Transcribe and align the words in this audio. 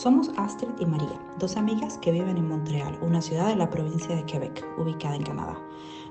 Somos 0.00 0.30
Astrid 0.38 0.70
y 0.78 0.86
María, 0.86 1.20
dos 1.38 1.58
amigas 1.58 1.98
que 1.98 2.10
viven 2.10 2.38
en 2.38 2.48
Montreal, 2.48 2.98
una 3.02 3.20
ciudad 3.20 3.48
de 3.48 3.56
la 3.56 3.68
provincia 3.68 4.16
de 4.16 4.24
Quebec, 4.24 4.64
ubicada 4.78 5.14
en 5.14 5.24
Canadá. 5.24 5.60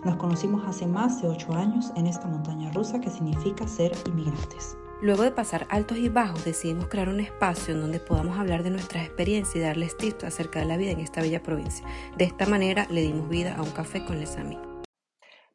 Nos 0.06 0.18
conocimos 0.18 0.62
hace 0.68 0.86
más 0.86 1.24
de 1.24 1.28
ocho 1.28 1.54
años 1.54 1.92
en 1.96 2.06
esta 2.06 2.28
montaña 2.28 2.72
rusa 2.72 3.02
que 3.02 3.10
significa 3.10 3.68
ser 3.68 3.92
inmigrantes. 4.06 4.78
Luego 5.02 5.24
de 5.24 5.32
pasar 5.32 5.66
altos 5.72 5.98
y 5.98 6.08
bajos, 6.08 6.46
decidimos 6.46 6.88
crear 6.88 7.10
un 7.10 7.20
espacio 7.20 7.74
en 7.74 7.82
donde 7.82 8.00
podamos 8.00 8.38
hablar 8.38 8.62
de 8.62 8.70
nuestras 8.70 9.08
experiencias 9.08 9.56
y 9.56 9.62
darles 9.62 9.98
tips 9.98 10.24
acerca 10.24 10.60
de 10.60 10.66
la 10.68 10.78
vida 10.78 10.92
en 10.92 11.00
esta 11.00 11.22
bella 11.22 11.42
provincia. 11.42 11.84
De 12.16 12.26
esta 12.26 12.46
manera 12.46 12.86
le 12.92 13.02
dimos 13.02 13.28
vida 13.28 13.56
a 13.56 13.64
un 13.64 13.72
café 13.72 14.06
con 14.06 14.20
Les 14.20 14.38
Amis. 14.38 14.60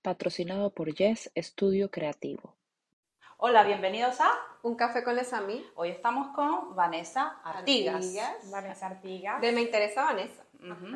Patrocinado 0.02 0.70
por 0.74 0.92
Yes 0.92 1.30
Estudio 1.36 1.88
Creativo. 1.88 2.53
Hola, 3.38 3.62
bienvenidos 3.64 4.20
a 4.20 4.30
Un 4.62 4.76
café 4.76 5.02
con 5.04 5.16
Les 5.16 5.32
Amis. 5.32 5.64
Hoy 5.74 5.90
estamos 5.90 6.34
con 6.34 6.74
Vanessa 6.74 7.40
Artigas. 7.44 8.14
Vanessa 8.50 8.86
Artigas. 8.86 9.40
De 9.40 9.52
Me 9.52 9.62
Interesa 9.62 10.04
Vanessa. 10.04 10.42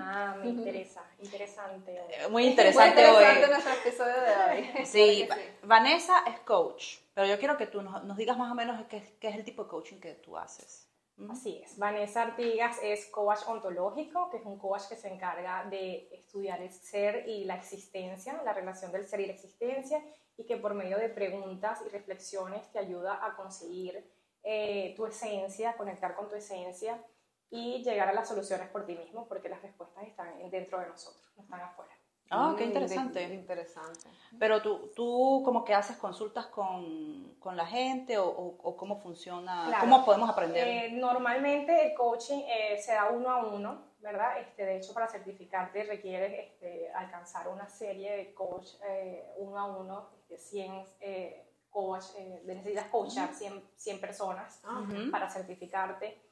Ah, 0.01 0.35
me 0.43 0.48
interesa. 0.48 1.03
Interesante. 1.19 1.95
Eh, 1.95 2.23
Muy 2.31 2.31
Muy 2.31 2.47
interesante, 2.47 3.01
interesante 3.03 3.45
hoy. 3.45 3.51
nuestro 3.51 3.73
episodio 3.75 4.15
de 4.23 4.37
hoy. 4.71 4.71
Sí, 4.87 5.29
Vanessa 5.62 6.23
es 6.27 6.41
coach, 6.41 6.98
pero 7.12 7.27
yo 7.27 7.39
quiero 7.39 7.59
que 7.59 7.67
tú 7.67 7.83
nos, 7.83 8.03
nos 8.05 8.17
digas 8.17 8.39
más 8.39 8.51
o 8.51 8.55
menos 8.55 8.83
qué, 8.87 9.17
qué 9.20 9.29
es 9.29 9.37
el 9.37 9.45
tipo 9.45 9.65
de 9.65 9.69
coaching 9.69 10.01
que 10.01 10.15
tú 10.15 10.39
haces. 10.39 10.87
Así 11.31 11.61
es. 11.62 11.77
Vanessa 11.79 12.23
Artigas 12.23 12.79
es 12.83 13.07
coach 13.07 13.41
ontológico, 13.48 14.31
que 14.31 14.37
es 14.39 14.45
un 14.47 14.57
coach 14.57 14.83
que 14.89 14.95
se 14.97 15.09
encarga 15.12 15.65
de 15.65 16.09
estudiar 16.12 16.62
el 16.62 16.70
ser 16.73 17.29
y 17.29 17.45
la 17.45 17.57
existencia, 17.57 18.41
la 18.45 18.53
relación 18.53 18.93
del 18.93 19.05
ser 19.07 19.20
y 19.20 19.27
la 19.27 19.33
existencia, 19.33 20.01
y 20.38 20.45
que 20.45 20.56
por 20.56 20.73
medio 20.73 20.97
de 20.98 21.09
preguntas 21.10 21.83
y 21.84 21.88
reflexiones 21.91 22.66
te 22.73 22.78
ayuda 22.78 23.19
a 23.27 23.34
conseguir 23.37 24.09
eh, 24.45 24.95
tu 24.97 25.05
esencia, 25.05 25.77
conectar 25.77 26.14
con 26.14 26.28
tu 26.28 26.37
esencia 26.37 27.02
y 27.51 27.83
llegar 27.83 28.09
a 28.09 28.12
las 28.12 28.28
soluciones 28.28 28.69
por 28.69 28.87
ti 28.87 28.95
mismo, 28.95 29.27
porque 29.27 29.48
las 29.48 29.61
respuestas 29.61 30.05
están 30.06 30.48
dentro 30.51 30.78
de 30.78 30.87
nosotros, 30.87 31.22
no 31.36 31.42
están 31.42 31.61
afuera. 31.61 31.92
Ah, 32.30 32.55
qué 32.56 32.64
Mm, 32.64 32.69
interesante. 32.69 33.27
de- 33.27 33.34
Interesante. 33.34 34.08
Pero 34.39 34.61
tú, 34.62 34.92
tú 34.95 35.42
como 35.45 35.64
que 35.64 35.75
haces 35.75 35.97
consultas 35.97 36.47
con, 36.47 37.34
con 37.41 37.56
la 37.56 37.67
gente 37.67 38.17
o, 38.19 38.28
o- 38.28 38.58
o 38.62 38.77
cómo 38.77 39.00
funciona, 39.00 39.64
Claro. 39.67 39.80
cómo 39.80 40.05
podemos 40.05 40.28
aprender. 40.30 40.69
Eh, 40.69 40.91
normalmente 40.92 41.86
el 41.86 41.95
coaching 41.95 42.42
eh, 42.47 42.78
se 42.80 42.92
da 42.92 43.08
uno 43.11 43.30
a 43.30 43.45
uno, 43.47 43.88
¿verdad? 44.01 44.41
Este, 44.41 44.65
de 44.65 44.77
hecho, 44.77 44.95
para 44.95 45.09
certificarte 45.09 45.85
requieres 45.85 46.53
este, 46.53 46.91
alcanzar 46.93 47.49
una 47.49 47.69
serie 47.69 48.17
de 48.17 48.35
coach 48.35 48.75
eh, 48.87 49.33
uno 49.39 49.59
a 49.59 49.65
uno, 49.79 50.11
este, 50.15 50.39
100 50.39 50.85
eh, 51.01 51.49
coach, 51.71 52.05
eh, 52.17 52.43
necesitas 52.45 52.89
coachar 52.89 53.35
100, 53.35 53.63
100 53.77 54.01
personas 54.01 54.63
Ujú. 54.65 55.11
para 55.11 55.29
certificarte. 55.29 56.23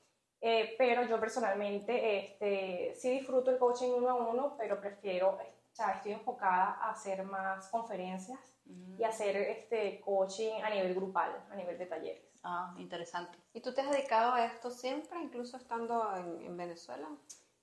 Eh, 0.41 0.75
pero 0.77 1.03
yo 1.06 1.19
personalmente 1.19 2.19
este, 2.19 2.94
sí 2.94 3.11
disfruto 3.11 3.50
el 3.50 3.59
coaching 3.59 3.91
uno 3.91 4.11
a 4.11 4.14
uno, 4.14 4.56
pero 4.56 4.81
prefiero, 4.81 5.31
o 5.31 5.75
sea, 5.75 5.92
estoy 5.92 6.12
enfocada 6.12 6.78
a 6.81 6.91
hacer 6.91 7.25
más 7.25 7.69
conferencias 7.69 8.39
y 8.98 9.05
hacer 9.05 9.37
este 9.37 10.00
coaching 10.00 10.62
a 10.62 10.70
nivel 10.70 10.94
grupal, 10.94 11.47
a 11.50 11.55
nivel 11.55 11.78
de 11.78 11.87
talleres. 11.87 12.22
Ah, 12.42 12.75
interesante. 12.78 13.39
¿Y 13.53 13.61
tú 13.61 13.72
te 13.75 13.81
has 13.81 13.91
dedicado 13.91 14.33
a 14.34 14.44
esto 14.44 14.70
siempre, 14.70 15.20
incluso 15.20 15.56
estando 15.56 16.14
en, 16.17 16.42
en 16.42 16.56
Venezuela? 16.56 17.09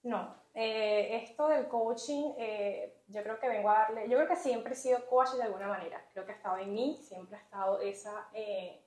No, 0.04 0.36
eh, 0.54 1.16
esto 1.24 1.48
del 1.48 1.68
coaching, 1.68 2.34
eh, 2.38 3.02
yo 3.08 3.24
creo 3.24 3.40
que 3.40 3.48
vengo 3.48 3.70
a 3.70 3.80
darle, 3.80 4.10
yo 4.10 4.18
creo 4.18 4.28
que 4.28 4.36
siempre 4.36 4.74
he 4.74 4.76
sido 4.76 5.08
coach 5.08 5.32
de 5.32 5.44
alguna 5.44 5.68
manera, 5.68 6.06
creo 6.14 6.26
que 6.26 6.34
ha 6.34 6.36
estado 6.36 6.58
en 6.58 6.74
mí, 6.74 7.00
siempre 7.02 7.38
ha 7.38 7.42
estado 7.42 7.80
esa, 7.80 8.30
eh, 8.34 8.84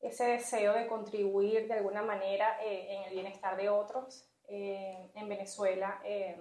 ese 0.00 0.24
deseo 0.26 0.74
de 0.74 0.86
contribuir 0.86 1.68
de 1.68 1.74
alguna 1.74 2.02
manera 2.02 2.58
eh, 2.64 2.96
en 2.96 3.02
el 3.04 3.10
bienestar 3.10 3.56
de 3.56 3.68
otros. 3.68 4.28
Eh, 4.48 5.10
en 5.14 5.28
Venezuela, 5.28 6.00
eh, 6.04 6.36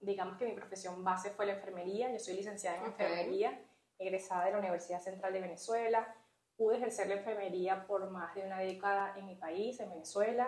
digamos 0.00 0.36
que 0.36 0.46
mi 0.46 0.52
profesión 0.52 1.04
base 1.04 1.30
fue 1.30 1.46
la 1.46 1.52
enfermería, 1.52 2.10
yo 2.10 2.18
soy 2.18 2.34
licenciada 2.34 2.78
en 2.78 2.86
enfermería, 2.86 3.60
egresada 3.98 4.46
de 4.46 4.52
la 4.52 4.58
Universidad 4.58 5.00
Central 5.00 5.32
de 5.32 5.40
Venezuela, 5.40 6.16
pude 6.60 6.76
ejercer 6.76 7.08
la 7.08 7.14
enfermería 7.14 7.86
por 7.86 8.10
más 8.10 8.34
de 8.34 8.42
una 8.44 8.58
década 8.58 9.14
en 9.16 9.24
mi 9.24 9.34
país, 9.34 9.80
en 9.80 9.88
Venezuela 9.88 10.46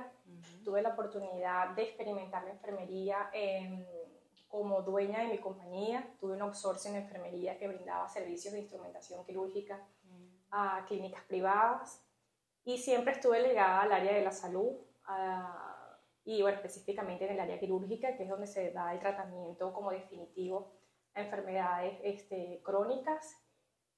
tuve 0.63 0.83
la 0.83 0.91
oportunidad 0.91 1.71
de 1.71 1.83
experimentar 1.85 2.45
la 2.45 2.51
enfermería 2.51 3.31
em, 3.33 3.83
como 4.49 4.83
dueña 4.83 5.21
de 5.21 5.29
mi 5.29 5.39
compañía. 5.39 5.99
Tuve 6.21 6.35
un 6.35 6.43
outsourcing 6.43 6.93
de 6.93 6.99
enfermería 6.99 7.57
que 7.59 7.67
brindaba 7.67 8.07
servicios 8.11 8.53
de 8.53 8.61
instrumentación 8.61 9.25
quirúrgica 9.25 9.77
a 10.51 10.85
clínicas 10.87 11.23
privadas 11.25 12.05
y 12.65 12.77
siempre 12.77 13.15
estuve 13.15 13.41
ligada 13.49 13.81
al 13.81 13.93
área 13.93 14.13
de 14.13 14.23
la 14.23 14.33
salud 14.33 14.73
a- 15.07 15.97
y 16.25 16.43
bueno, 16.43 16.57
específicamente 16.59 17.25
en 17.25 17.33
el 17.33 17.41
área 17.41 17.59
quirúrgica, 17.59 18.15
que 18.17 18.25
es 18.25 18.29
donde 18.29 18.47
se 18.47 18.71
da 18.71 18.93
el 18.93 19.01
tratamiento 19.01 19.73
como 19.73 19.91
definitivo 19.91 20.73
a 21.15 21.23
enfermedades 21.23 21.99
este, 22.05 22.61
crónicas. 22.63 23.35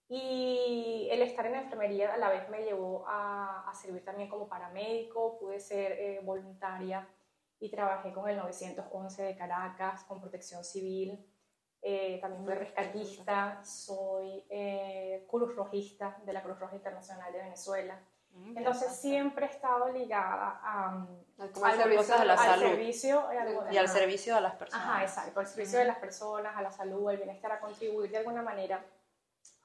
Y 0.09 1.09
el 1.11 1.23
estar 1.23 1.47
en 1.47 1.53
la 1.53 1.63
enfermería 1.63 2.13
a 2.13 2.19
la 2.19 2.29
vez 2.29 2.49
me 2.51 2.63
llevó 2.63 3.05
a, 3.09 3.69
a 3.69 3.75
servir 3.75 4.05
también 4.05 4.29
como 4.29 4.49
paramédico, 4.49 5.39
pude 5.39 5.59
ser 5.61 5.93
eh, 5.93 6.21
voluntaria 6.23 7.09
y 7.59 7.71
trabajé 7.71 8.13
con 8.13 8.29
el 8.29 8.37
911 8.37 9.23
de 9.23 9.37
Caracas, 9.37 10.05
con 10.05 10.21
protección 10.21 10.63
civil, 10.65 11.25
eh, 11.81 12.19
también 12.21 12.45
fui 12.45 12.55
rescatista, 12.55 13.65
soy 13.65 14.45
eh, 14.51 15.27
cruz 15.29 15.55
rojista 15.57 16.19
de 16.25 16.33
la 16.33 16.43
Cruz 16.43 16.59
Roja 16.59 16.75
Internacional 16.77 17.33
de 17.33 17.39
Venezuela. 17.39 17.99
Mm, 18.33 18.59
Entonces 18.59 18.93
siempre 18.97 19.47
he 19.47 19.51
estado 19.51 19.89
ligada 19.91 20.61
a, 20.63 20.91
Al- 20.91 21.09
al 21.39 21.77
servicio 21.77 22.19
de 22.19 22.25
la 22.25 22.33
al 22.35 22.39
salud. 22.39 22.63
servicio 22.67 23.31
eh, 23.31 23.59
Y 23.73 23.77
al 23.79 23.85
ajá. 23.87 23.95
servicio 23.95 24.35
de 24.35 24.41
las 24.43 24.55
personas. 24.57 24.87
Ajá, 24.87 25.03
exacto, 25.03 25.41
al 25.41 25.47
servicio 25.47 25.79
de 25.79 25.85
las 25.87 25.99
personas, 25.99 26.57
a 26.57 26.63
la 26.63 26.73
salud, 26.73 27.09
al 27.09 27.17
bienestar, 27.17 27.53
a 27.53 27.61
contribuir 27.61 28.11
de 28.11 28.19
alguna 28.19 28.43
manera 28.43 28.85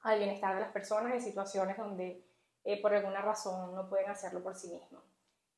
al 0.01 0.19
bienestar 0.19 0.55
de 0.55 0.61
las 0.61 0.71
personas 0.71 1.13
en 1.13 1.21
situaciones 1.21 1.77
donde 1.77 2.23
eh, 2.63 2.81
por 2.81 2.93
alguna 2.93 3.21
razón 3.21 3.73
no 3.75 3.89
pueden 3.89 4.09
hacerlo 4.09 4.41
por 4.41 4.55
sí 4.55 4.69
mismos. 4.69 5.03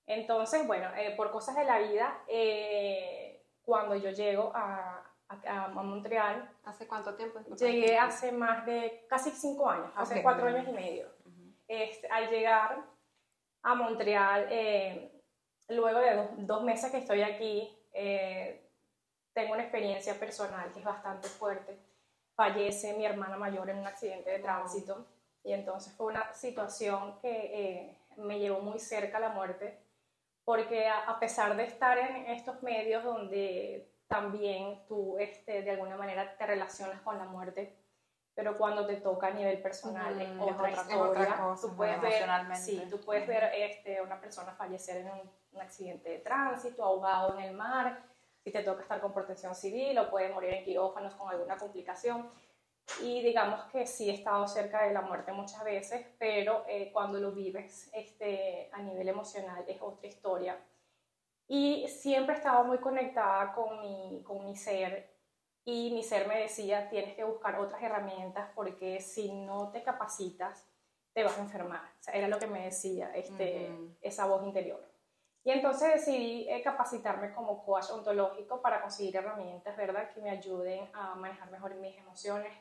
Entonces, 0.05 0.65
bueno, 0.65 0.89
eh, 0.95 1.13
por 1.15 1.31
cosas 1.31 1.55
de 1.55 1.65
la 1.65 1.79
vida, 1.79 2.23
eh, 2.27 3.43
cuando 3.61 3.95
yo 3.95 4.11
llego 4.11 4.51
a, 4.53 5.03
a, 5.27 5.65
a 5.65 5.67
Montreal, 5.69 6.49
¿Hace 6.63 6.87
cuánto 6.87 7.15
tiempo? 7.15 7.39
Llegué 7.55 7.97
hace 7.97 8.31
más 8.31 8.65
de 8.65 9.05
casi 9.09 9.31
cinco 9.31 9.69
años, 9.69 9.91
hace 9.95 10.21
cuatro 10.21 10.47
años 10.47 10.67
y 10.67 10.71
medio. 10.71 11.07
Este, 11.67 12.07
al 12.09 12.29
llegar 12.29 12.83
a 13.63 13.75
Montreal, 13.75 14.49
luego 15.69 15.99
de 15.99 16.15
dos, 16.15 16.27
dos 16.37 16.63
meses 16.63 16.91
que 16.91 16.97
estoy 16.97 17.21
aquí, 17.21 17.77
tengo 19.33 19.53
una 19.53 19.63
experiencia 19.63 20.19
personal 20.19 20.71
que 20.71 20.79
es 20.79 20.85
bastante 20.85 21.27
fuerte. 21.29 21.77
Fallece 22.35 22.93
mi 22.93 23.05
hermana 23.05 23.37
mayor 23.37 23.69
en 23.69 23.79
un 23.79 23.87
accidente 23.87 24.29
de 24.29 24.39
tránsito. 24.39 25.05
Y 25.43 25.53
entonces 25.53 25.93
fue 25.93 26.07
una 26.07 26.33
situación 26.33 27.19
que 27.19 27.29
eh, 27.31 27.97
me 28.17 28.39
llevó 28.39 28.59
muy 28.61 28.79
cerca 28.79 29.17
a 29.17 29.21
la 29.21 29.29
muerte 29.29 29.79
porque 30.43 30.87
a, 30.87 31.09
a 31.09 31.19
pesar 31.19 31.55
de 31.55 31.63
estar 31.63 31.97
en 31.97 32.27
estos 32.27 32.61
medios 32.63 33.03
donde 33.03 33.91
también 34.07 34.85
tú 34.87 35.17
este, 35.19 35.61
de 35.61 35.71
alguna 35.71 35.95
manera 35.95 36.35
te 36.35 36.45
relacionas 36.45 37.01
con 37.01 37.17
la 37.17 37.25
muerte, 37.25 37.77
pero 38.33 38.57
cuando 38.57 38.85
te 38.85 38.97
toca 38.97 39.27
a 39.27 39.31
nivel 39.31 39.61
personal 39.61 40.13
Ujú, 40.13 40.21
es 40.21 40.53
otra 40.53 40.71
historia. 40.71 41.01
otra 41.23 41.37
cosa, 41.37 41.67
tú 41.67 41.75
puedes 41.75 42.01
ver, 42.01 42.55
sí, 42.55 42.87
tú 42.89 42.99
puedes 42.99 43.27
ver 43.27 43.51
este, 43.55 44.01
una 44.01 44.19
persona 44.19 44.53
fallecer 44.53 44.97
en 44.97 45.11
un, 45.11 45.31
un 45.53 45.61
accidente 45.61 46.09
de 46.09 46.19
tránsito, 46.19 46.83
ahogado 46.83 47.37
en 47.37 47.45
el 47.45 47.55
mar, 47.55 48.03
si 48.43 48.51
te 48.51 48.63
toca 48.63 48.81
estar 48.81 48.99
con 48.99 49.13
protección 49.13 49.55
civil 49.55 49.97
o 49.99 50.09
puede 50.09 50.29
morir 50.29 50.53
en 50.53 50.63
quirófanos 50.63 51.15
con 51.15 51.29
alguna 51.29 51.57
complicación. 51.57 52.29
Y 53.01 53.21
digamos 53.21 53.63
que 53.65 53.85
sí 53.85 54.09
he 54.09 54.13
estado 54.13 54.47
cerca 54.47 54.83
de 54.83 54.93
la 54.93 55.01
muerte 55.01 55.31
muchas 55.31 55.63
veces, 55.63 56.05
pero 56.17 56.65
eh, 56.67 56.89
cuando 56.91 57.19
lo 57.19 57.31
vives 57.31 57.89
este, 57.93 58.69
a 58.73 58.81
nivel 58.81 59.07
emocional 59.07 59.63
es 59.67 59.81
otra 59.81 60.07
historia. 60.07 60.59
Y 61.47 61.87
siempre 61.87 62.35
he 62.35 62.37
estado 62.37 62.63
muy 62.63 62.79
conectada 62.79 63.53
con 63.53 63.81
mi, 63.81 64.23
con 64.23 64.43
mi 64.43 64.55
ser 64.55 65.11
y 65.63 65.91
mi 65.93 66.03
ser 66.03 66.27
me 66.27 66.39
decía, 66.39 66.89
tienes 66.89 67.15
que 67.15 67.23
buscar 67.23 67.59
otras 67.59 67.81
herramientas 67.83 68.49
porque 68.55 68.99
si 68.99 69.31
no 69.31 69.69
te 69.71 69.83
capacitas, 69.83 70.67
te 71.13 71.23
vas 71.23 71.37
a 71.37 71.41
enfermar. 71.41 71.81
O 71.99 72.03
sea, 72.03 72.13
era 72.15 72.27
lo 72.27 72.39
que 72.39 72.47
me 72.47 72.63
decía 72.63 73.11
este, 73.13 73.69
Ujú. 73.69 73.95
esa 74.01 74.25
voz 74.25 74.43
interior. 74.43 74.90
Y 75.43 75.51
entonces 75.51 75.93
decidí 75.93 76.47
eh, 76.49 76.61
capacitarme 76.61 77.33
como 77.33 77.63
coach 77.65 77.89
ontológico 77.89 78.61
para 78.61 78.81
conseguir 78.81 79.15
herramientas, 79.15 79.75
¿verdad?, 79.75 80.11
que 80.13 80.21
me 80.21 80.29
ayuden 80.29 80.89
a 80.93 81.15
manejar 81.15 81.49
mejor 81.49 81.73
mis 81.75 81.97
emociones. 81.97 82.53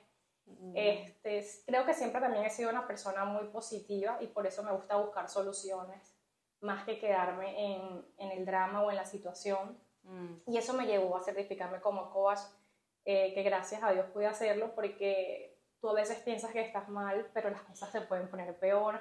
Este, 0.75 1.47
creo 1.67 1.87
que 1.87 1.95
siempre 1.95 2.21
también 2.21 2.45
he 2.45 2.51
sido 2.51 2.71
una 2.71 2.87
persona 2.87 3.25
muy 3.25 3.49
positiva 3.49 4.19
y 4.21 4.27
por 4.27 4.47
eso 4.47 4.65
me 4.65 4.73
gusta 4.73 4.97
buscar 4.97 5.29
soluciones 5.29 6.17
más 6.61 6.85
que 6.85 6.99
quedarme 6.99 7.75
en, 7.77 8.05
en 8.19 8.31
el 8.33 8.45
drama 8.45 8.83
o 8.83 8.91
en 8.91 8.97
la 8.97 9.05
situación. 9.05 9.79
Mm. 10.03 10.37
Y 10.47 10.57
eso 10.57 10.73
me 10.73 10.87
llevó 10.87 11.17
a 11.17 11.23
certificarme 11.23 11.81
como 11.81 12.11
coach, 12.11 12.41
eh, 13.05 13.33
que 13.33 13.43
gracias 13.43 13.83
a 13.83 13.93
Dios 13.93 14.07
pude 14.13 14.27
hacerlo 14.27 14.75
porque 14.75 15.59
tú 15.81 15.89
a 15.89 15.95
veces 15.95 16.19
piensas 16.19 16.53
que 16.53 16.61
estás 16.61 16.89
mal, 16.89 17.31
pero 17.33 17.51
las 17.51 17.63
cosas 17.63 17.91
se 17.91 18.03
pueden 18.03 18.29
poner 18.29 18.59
peor. 18.59 19.01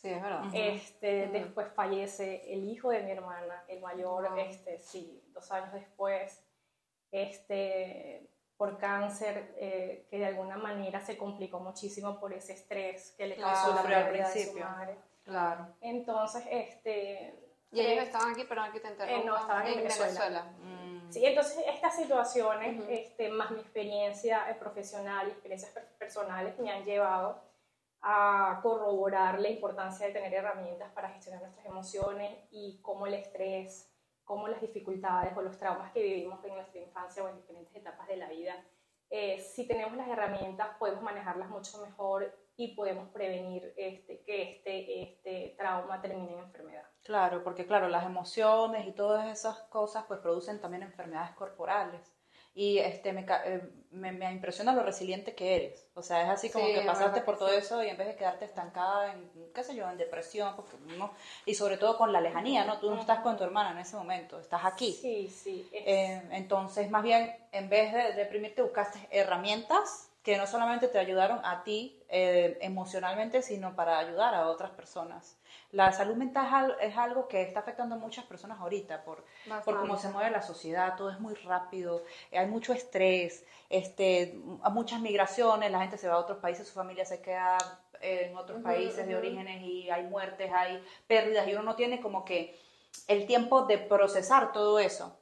Sí, 0.00 0.08
es 0.08 0.22
verdad. 0.22 0.44
Este, 0.52 1.26
Después 1.26 1.72
fallece 1.74 2.52
el 2.52 2.68
hijo 2.68 2.90
de 2.90 3.02
mi 3.02 3.10
hermana, 3.10 3.64
el 3.66 3.80
mayor, 3.80 4.38
este, 4.38 4.78
sí, 4.78 5.24
dos 5.32 5.50
años 5.50 5.72
después, 5.72 6.40
este, 7.10 8.30
por 8.56 8.78
cáncer, 8.78 9.56
eh, 9.56 10.06
que 10.08 10.18
de 10.18 10.26
alguna 10.26 10.56
manera 10.56 11.00
se 11.00 11.18
complicó 11.18 11.58
muchísimo 11.58 12.20
por 12.20 12.32
ese 12.32 12.52
estrés 12.52 13.12
que 13.18 13.26
le 13.26 13.36
causó 13.36 13.74
la 13.74 13.82
pérdida 13.82 14.30
de 14.30 14.46
su 14.46 14.56
madre. 14.56 14.96
Claro. 15.24 15.74
Entonces, 15.80 16.44
este... 16.48 17.34
¿Y 17.72 17.80
ellos 17.80 18.04
estaban 18.04 18.32
aquí, 18.32 18.44
pero 18.48 18.62
aquí 18.62 18.78
te 18.78 18.88
eh, 18.88 19.24
no, 19.26 19.36
estaban 19.36 19.66
en, 19.66 19.76
Venezuela. 19.78 20.44
Mm. 20.62 21.12
Sí, 21.12 21.26
entonces 21.26 21.58
estas 21.66 21.96
situaciones, 21.96 22.82
este, 22.88 23.30
más 23.30 23.50
mi 23.50 23.60
experiencia 23.60 24.48
eh, 24.48 24.54
profesional 24.54 25.26
y 25.26 25.32
experiencias 25.32 25.72
personales 25.98 26.56
me 26.58 26.70
han 26.70 26.84
llevado 26.84 27.47
a 28.02 28.60
corroborar 28.62 29.40
la 29.40 29.48
importancia 29.48 30.06
de 30.06 30.12
tener 30.12 30.32
herramientas 30.34 30.92
para 30.92 31.10
gestionar 31.10 31.42
nuestras 31.42 31.66
emociones 31.66 32.46
y 32.50 32.80
cómo 32.82 33.06
el 33.06 33.14
estrés, 33.14 33.92
cómo 34.24 34.48
las 34.48 34.60
dificultades 34.60 35.36
o 35.36 35.42
los 35.42 35.58
traumas 35.58 35.92
que 35.92 36.02
vivimos 36.02 36.44
en 36.44 36.54
nuestra 36.54 36.80
infancia 36.80 37.22
o 37.22 37.28
en 37.28 37.36
diferentes 37.36 37.74
etapas 37.74 38.06
de 38.08 38.16
la 38.16 38.28
vida, 38.28 38.54
eh, 39.10 39.40
si 39.40 39.66
tenemos 39.66 39.96
las 39.96 40.08
herramientas 40.08 40.68
podemos 40.78 41.02
manejarlas 41.02 41.48
mucho 41.48 41.78
mejor 41.78 42.30
y 42.56 42.74
podemos 42.74 43.08
prevenir 43.10 43.72
este, 43.76 44.22
que 44.22 44.56
este, 44.56 45.02
este 45.02 45.54
trauma 45.56 46.00
termine 46.02 46.32
en 46.32 46.40
enfermedad. 46.40 46.84
Claro, 47.04 47.42
porque 47.42 47.66
claro, 47.66 47.88
las 47.88 48.04
emociones 48.04 48.86
y 48.86 48.92
todas 48.92 49.26
esas 49.28 49.60
cosas 49.70 50.04
pues 50.06 50.20
producen 50.20 50.60
también 50.60 50.82
enfermedades 50.82 51.30
corporales 51.36 52.17
y 52.58 52.78
este, 52.78 53.12
me, 53.12 53.24
eh, 53.44 53.60
me, 53.92 54.10
me, 54.10 54.32
impresiona 54.32 54.74
lo 54.74 54.82
resiliente 54.82 55.32
que 55.32 55.54
eres. 55.54 55.86
O 55.94 56.02
sea, 56.02 56.24
es 56.24 56.28
así 56.28 56.50
como 56.50 56.66
que 56.66 56.80
pasaste 56.80 57.20
por 57.20 57.38
todo 57.38 57.50
eso 57.50 57.84
y 57.84 57.88
en 57.88 57.96
vez 57.96 58.08
de 58.08 58.16
quedarte 58.16 58.46
estancada 58.46 59.12
en, 59.12 59.30
qué 59.54 59.62
sé 59.62 59.76
yo, 59.76 59.88
en 59.88 59.96
depresión, 59.96 60.56
porque, 60.56 60.76
¿no? 60.96 61.12
y 61.46 61.54
sobre 61.54 61.76
todo 61.76 61.96
con 61.96 62.12
la 62.12 62.20
lejanía, 62.20 62.64
¿no? 62.64 62.80
Tú 62.80 62.90
no 62.90 63.00
estás 63.00 63.20
con 63.20 63.36
tu 63.36 63.44
hermana 63.44 63.70
en 63.70 63.78
ese 63.78 63.94
momento, 63.94 64.40
estás 64.40 64.64
aquí. 64.64 64.92
Sí, 64.92 65.28
sí. 65.28 65.68
Eh, 65.72 66.20
entonces, 66.32 66.90
más 66.90 67.04
bien, 67.04 67.32
en 67.52 67.68
vez 67.68 67.92
de 67.92 68.14
deprimirte, 68.14 68.60
buscaste 68.60 68.98
herramientas 69.12 70.10
que 70.24 70.36
no 70.36 70.48
solamente 70.48 70.88
te 70.88 70.98
ayudaron 70.98 71.40
a 71.44 71.62
ti 71.62 72.02
eh, 72.08 72.58
emocionalmente, 72.60 73.40
sino 73.40 73.76
para 73.76 74.00
ayudar 74.00 74.34
a 74.34 74.48
otras 74.48 74.72
personas. 74.72 75.38
La 75.70 75.92
salud 75.92 76.16
mental 76.16 76.76
es 76.80 76.96
algo 76.96 77.28
que 77.28 77.42
está 77.42 77.60
afectando 77.60 77.96
a 77.96 77.98
muchas 77.98 78.24
personas 78.24 78.58
ahorita 78.58 79.04
por, 79.04 79.24
por 79.64 79.78
cómo 79.78 79.98
se 79.98 80.08
mueve 80.08 80.30
la 80.30 80.40
sociedad, 80.40 80.96
todo 80.96 81.10
es 81.10 81.20
muy 81.20 81.34
rápido, 81.34 82.04
hay 82.32 82.46
mucho 82.46 82.72
estrés, 82.72 83.44
este, 83.68 84.40
muchas 84.70 85.00
migraciones, 85.00 85.70
la 85.70 85.80
gente 85.80 85.98
se 85.98 86.08
va 86.08 86.14
a 86.14 86.18
otros 86.18 86.38
países, 86.38 86.66
su 86.66 86.74
familia 86.74 87.04
se 87.04 87.20
queda 87.20 87.58
en 88.00 88.34
otros 88.36 88.62
países 88.62 89.06
de 89.06 89.14
orígenes 89.14 89.62
y 89.62 89.90
hay 89.90 90.04
muertes, 90.04 90.50
hay 90.52 90.82
pérdidas 91.06 91.46
y 91.46 91.52
uno 91.52 91.62
no 91.62 91.76
tiene 91.76 92.00
como 92.00 92.24
que 92.24 92.58
el 93.06 93.26
tiempo 93.26 93.66
de 93.66 93.76
procesar 93.78 94.52
todo 94.52 94.78
eso. 94.78 95.20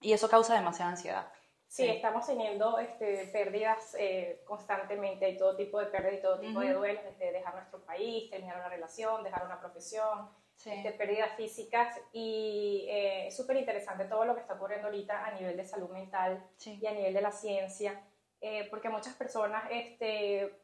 Y 0.00 0.12
eso 0.12 0.28
causa 0.28 0.54
demasiada 0.54 0.92
ansiedad. 0.92 1.32
Sí, 1.68 1.86
estamos 1.86 2.26
teniendo 2.26 2.78
este, 2.78 3.28
pérdidas 3.30 3.94
eh, 3.98 4.40
constantemente, 4.46 5.26
hay 5.26 5.36
todo 5.36 5.54
tipo 5.54 5.78
de 5.78 5.86
pérdidas 5.86 6.18
y 6.18 6.22
todo 6.22 6.40
tipo 6.40 6.60
de 6.60 6.72
duelos, 6.72 7.04
desde 7.04 7.30
dejar 7.30 7.54
nuestro 7.54 7.84
país, 7.84 8.30
terminar 8.30 8.56
una 8.56 8.70
relación, 8.70 9.22
dejar 9.22 9.44
una 9.44 9.60
profesión, 9.60 10.30
este, 10.64 10.92
pérdidas 10.92 11.36
físicas 11.36 11.94
y 12.12 12.86
eh, 12.88 13.28
es 13.28 13.36
súper 13.36 13.58
interesante 13.58 14.06
todo 14.06 14.24
lo 14.24 14.34
que 14.34 14.40
está 14.40 14.54
ocurriendo 14.54 14.88
ahorita 14.88 15.26
a 15.26 15.32
nivel 15.32 15.56
de 15.56 15.64
salud 15.64 15.90
mental 15.90 16.42
y 16.64 16.84
a 16.86 16.92
nivel 16.92 17.12
de 17.12 17.20
la 17.20 17.30
ciencia, 17.30 18.02
eh, 18.40 18.66
porque 18.70 18.88
muchas 18.88 19.14
personas 19.14 19.64
este, 19.70 20.58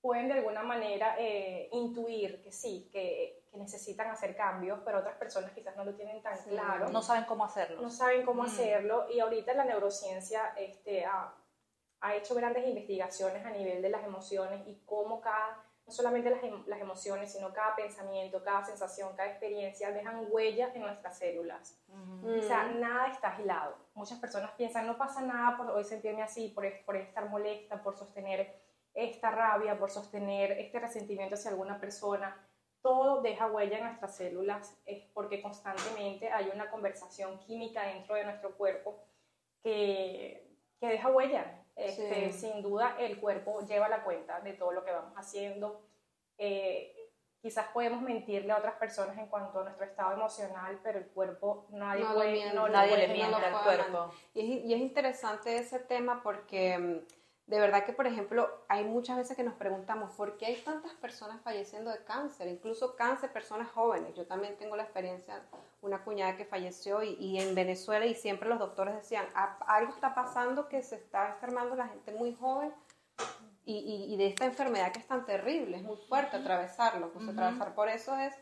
pueden 0.00 0.26
de 0.26 0.34
alguna 0.34 0.64
manera 0.64 1.16
intuir 1.70 2.42
que 2.42 2.50
sí, 2.50 2.90
que 2.92 3.37
que 3.50 3.58
necesitan 3.58 4.10
hacer 4.10 4.36
cambios, 4.36 4.80
pero 4.84 4.98
otras 4.98 5.16
personas 5.16 5.52
quizás 5.52 5.76
no 5.76 5.84
lo 5.84 5.94
tienen 5.94 6.22
tan 6.22 6.38
claro. 6.44 6.88
No 6.88 7.02
saben 7.02 7.24
cómo 7.24 7.44
hacerlo. 7.44 7.80
No 7.80 7.90
saben 7.90 8.24
cómo 8.24 8.42
mm. 8.42 8.46
hacerlo 8.46 9.06
y 9.10 9.20
ahorita 9.20 9.54
la 9.54 9.64
neurociencia 9.64 10.54
este, 10.56 11.04
ha, 11.04 11.34
ha, 12.00 12.14
hecho 12.14 12.34
grandes 12.34 12.66
investigaciones 12.66 13.44
a 13.44 13.50
nivel 13.50 13.82
de 13.82 13.88
las 13.88 14.04
emociones 14.04 14.66
y 14.66 14.82
cómo 14.84 15.20
cada, 15.20 15.64
no 15.86 15.92
solamente 15.92 16.30
las, 16.30 16.42
em, 16.42 16.62
las, 16.66 16.80
emociones, 16.80 17.32
sino 17.32 17.52
cada 17.52 17.74
pensamiento, 17.76 18.42
cada 18.42 18.64
sensación, 18.64 19.14
cada 19.16 19.30
experiencia 19.30 19.90
dejan 19.90 20.26
huellas 20.30 20.74
en 20.74 20.82
nuestras 20.82 21.18
células. 21.18 21.80
O 22.22 22.42
sea, 22.42 22.66
nada 22.68 23.08
está 23.08 23.36
aislado. 23.36 23.76
Muchas 23.94 24.18
personas 24.18 24.50
piensan, 24.52 24.86
no 24.86 24.98
pasa 24.98 25.22
nada 25.22 25.56
por 25.56 25.70
hoy 25.70 25.84
sentirme 25.84 26.22
así, 26.22 26.48
por, 26.48 26.64
por 26.84 26.96
estar 26.96 27.28
molesta, 27.28 27.82
por 27.82 27.96
sostener 27.96 28.60
esta 28.94 29.30
rabia, 29.30 29.78
por 29.78 29.90
sostener 29.90 30.52
este 30.52 30.80
resentimiento 30.80 31.36
hacia 31.36 31.50
alguna 31.50 31.78
persona 31.78 32.36
todo 32.82 33.20
deja 33.22 33.46
huella 33.46 33.78
en 33.78 33.84
nuestras 33.84 34.16
células 34.16 34.78
es 34.86 35.04
porque 35.12 35.42
constantemente 35.42 36.30
hay 36.30 36.50
una 36.54 36.70
conversación 36.70 37.38
química 37.40 37.82
dentro 37.82 38.14
de 38.14 38.24
nuestro 38.24 38.56
cuerpo 38.56 38.98
que, 39.62 40.48
que 40.80 40.86
deja 40.86 41.10
huella. 41.10 41.64
Este, 41.76 42.32
Sin 42.32 42.60
duda 42.60 42.96
el 42.98 43.20
cuerpo 43.20 43.60
lleva 43.60 43.88
la 43.88 44.02
cuenta 44.02 44.40
de 44.40 44.52
todo 44.52 44.72
lo 44.72 44.84
que 44.84 44.90
vamos 44.90 45.12
haciendo. 45.16 45.80
Eh, 46.36 46.94
quizás 47.40 47.68
podemos 47.68 48.02
mentirle 48.02 48.52
a 48.52 48.58
otras 48.58 48.74
personas 48.74 49.16
en 49.16 49.26
cuanto 49.26 49.60
a 49.60 49.64
nuestro 49.64 49.84
estado 49.84 50.12
emocional, 50.14 50.80
pero 50.82 50.98
el 50.98 51.06
cuerpo 51.06 51.66
nadie, 51.70 52.04
puede, 52.04 52.52
no, 52.52 52.68
nadie 52.68 52.96
le 52.96 53.08
miente 53.08 53.36
al 53.36 53.62
cuerpo. 53.62 54.10
Y 54.34 54.40
es, 54.40 54.64
y 54.64 54.74
es 54.74 54.80
interesante 54.80 55.56
ese 55.56 55.78
tema 55.78 56.20
porque 56.22 56.78
mm, 56.78 56.98
de 57.48 57.58
verdad 57.58 57.86
que, 57.86 57.94
por 57.94 58.06
ejemplo, 58.06 58.46
hay 58.68 58.84
muchas 58.84 59.16
veces 59.16 59.34
que 59.34 59.42
nos 59.42 59.54
preguntamos 59.54 60.12
por 60.12 60.36
qué 60.36 60.44
hay 60.44 60.56
tantas 60.56 60.92
personas 60.92 61.40
falleciendo 61.40 61.90
de 61.90 62.04
cáncer, 62.04 62.46
incluso 62.46 62.94
cáncer, 62.94 63.32
personas 63.32 63.70
jóvenes. 63.70 64.14
Yo 64.14 64.26
también 64.26 64.58
tengo 64.58 64.76
la 64.76 64.82
experiencia, 64.82 65.42
una 65.80 66.04
cuñada 66.04 66.36
que 66.36 66.44
falleció 66.44 67.02
y, 67.02 67.40
en 67.40 67.54
Venezuela 67.54 68.04
y 68.04 68.14
siempre 68.14 68.50
los 68.50 68.58
doctores 68.58 68.94
decían, 68.94 69.24
ah, 69.34 69.58
algo 69.66 69.94
está 69.94 70.14
pasando 70.14 70.68
que 70.68 70.82
se 70.82 70.96
está 70.96 71.30
enfermando 71.30 71.74
la 71.74 71.88
gente 71.88 72.12
muy 72.12 72.34
joven 72.34 72.70
y, 73.64 74.14
de 74.18 74.26
esta 74.26 74.44
enfermedad 74.44 74.92
que 74.92 75.00
es 75.00 75.06
tan 75.06 75.24
terrible, 75.24 75.78
es 75.78 75.82
muy 75.82 75.96
fuerte 76.06 76.36
atravesarlo, 76.36 77.12
pues 77.12 77.26
atravesar 77.28 77.74
por 77.74 77.88
eso 77.88 78.14
es, 78.16 78.34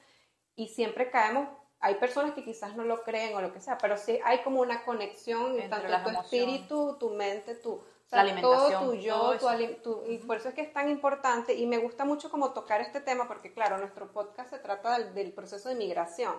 y 0.57 0.69
siempre 0.69 1.11
caemos 1.11 1.49
hay 1.79 1.97
personas 1.97 2.33
que 2.35 2.43
quizás 2.43 2.75
no 2.75 2.85
lo 2.85 3.03
creen 3.03 3.37
o 3.37 3.41
lo 3.41 3.53
que 3.53 3.61
sea, 3.61 3.79
pero 3.79 3.97
sí 3.97 4.19
hay 4.25 4.39
como 4.43 4.63
una 4.63 4.83
conexión 4.85 5.61
entre 5.61 5.89
tanto 5.89 6.11
tu 6.11 6.21
espíritu, 6.21 6.97
tu 6.99 7.11
mente, 7.11 7.55
tu, 7.55 7.85
la 8.11 8.21
alimentación, 8.21 8.73
todo 8.73 8.91
tu 8.91 8.95
yo, 8.95 9.37
tu, 9.83 10.05
y 10.07 10.19
por 10.19 10.37
eso 10.37 10.49
es 10.49 10.55
que 10.55 10.61
es 10.61 10.73
tan 10.73 10.89
importante 10.89 11.55
y 11.55 11.67
me 11.67 11.79
gusta 11.79 12.05
mucho 12.05 12.31
como 12.31 12.53
tocar 12.53 12.81
este 12.81 13.01
tema 13.01 13.27
porque 13.27 13.53
claro, 13.53 13.79
nuestro 13.79 14.13
podcast 14.13 14.51
se 14.51 14.59
trata 14.59 14.99
del, 14.99 15.33
proceso 15.33 15.69
de 15.69 15.75
migración, 15.75 16.35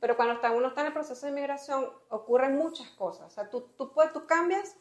pero 0.00 0.16
cuando 0.16 0.34
está, 0.34 0.52
uno 0.52 0.68
está 0.68 0.82
en 0.82 0.88
el 0.88 0.92
proceso 0.92 1.26
de 1.26 1.32
migración 1.32 1.90
ocurren 2.08 2.56
muchas 2.56 2.88
cosas, 2.90 3.26
o 3.26 3.30
sea, 3.30 3.50
tú, 3.50 3.72
tú, 3.76 3.92
puedes, 3.92 4.12
tú 4.12 4.26
cambias 4.26 4.76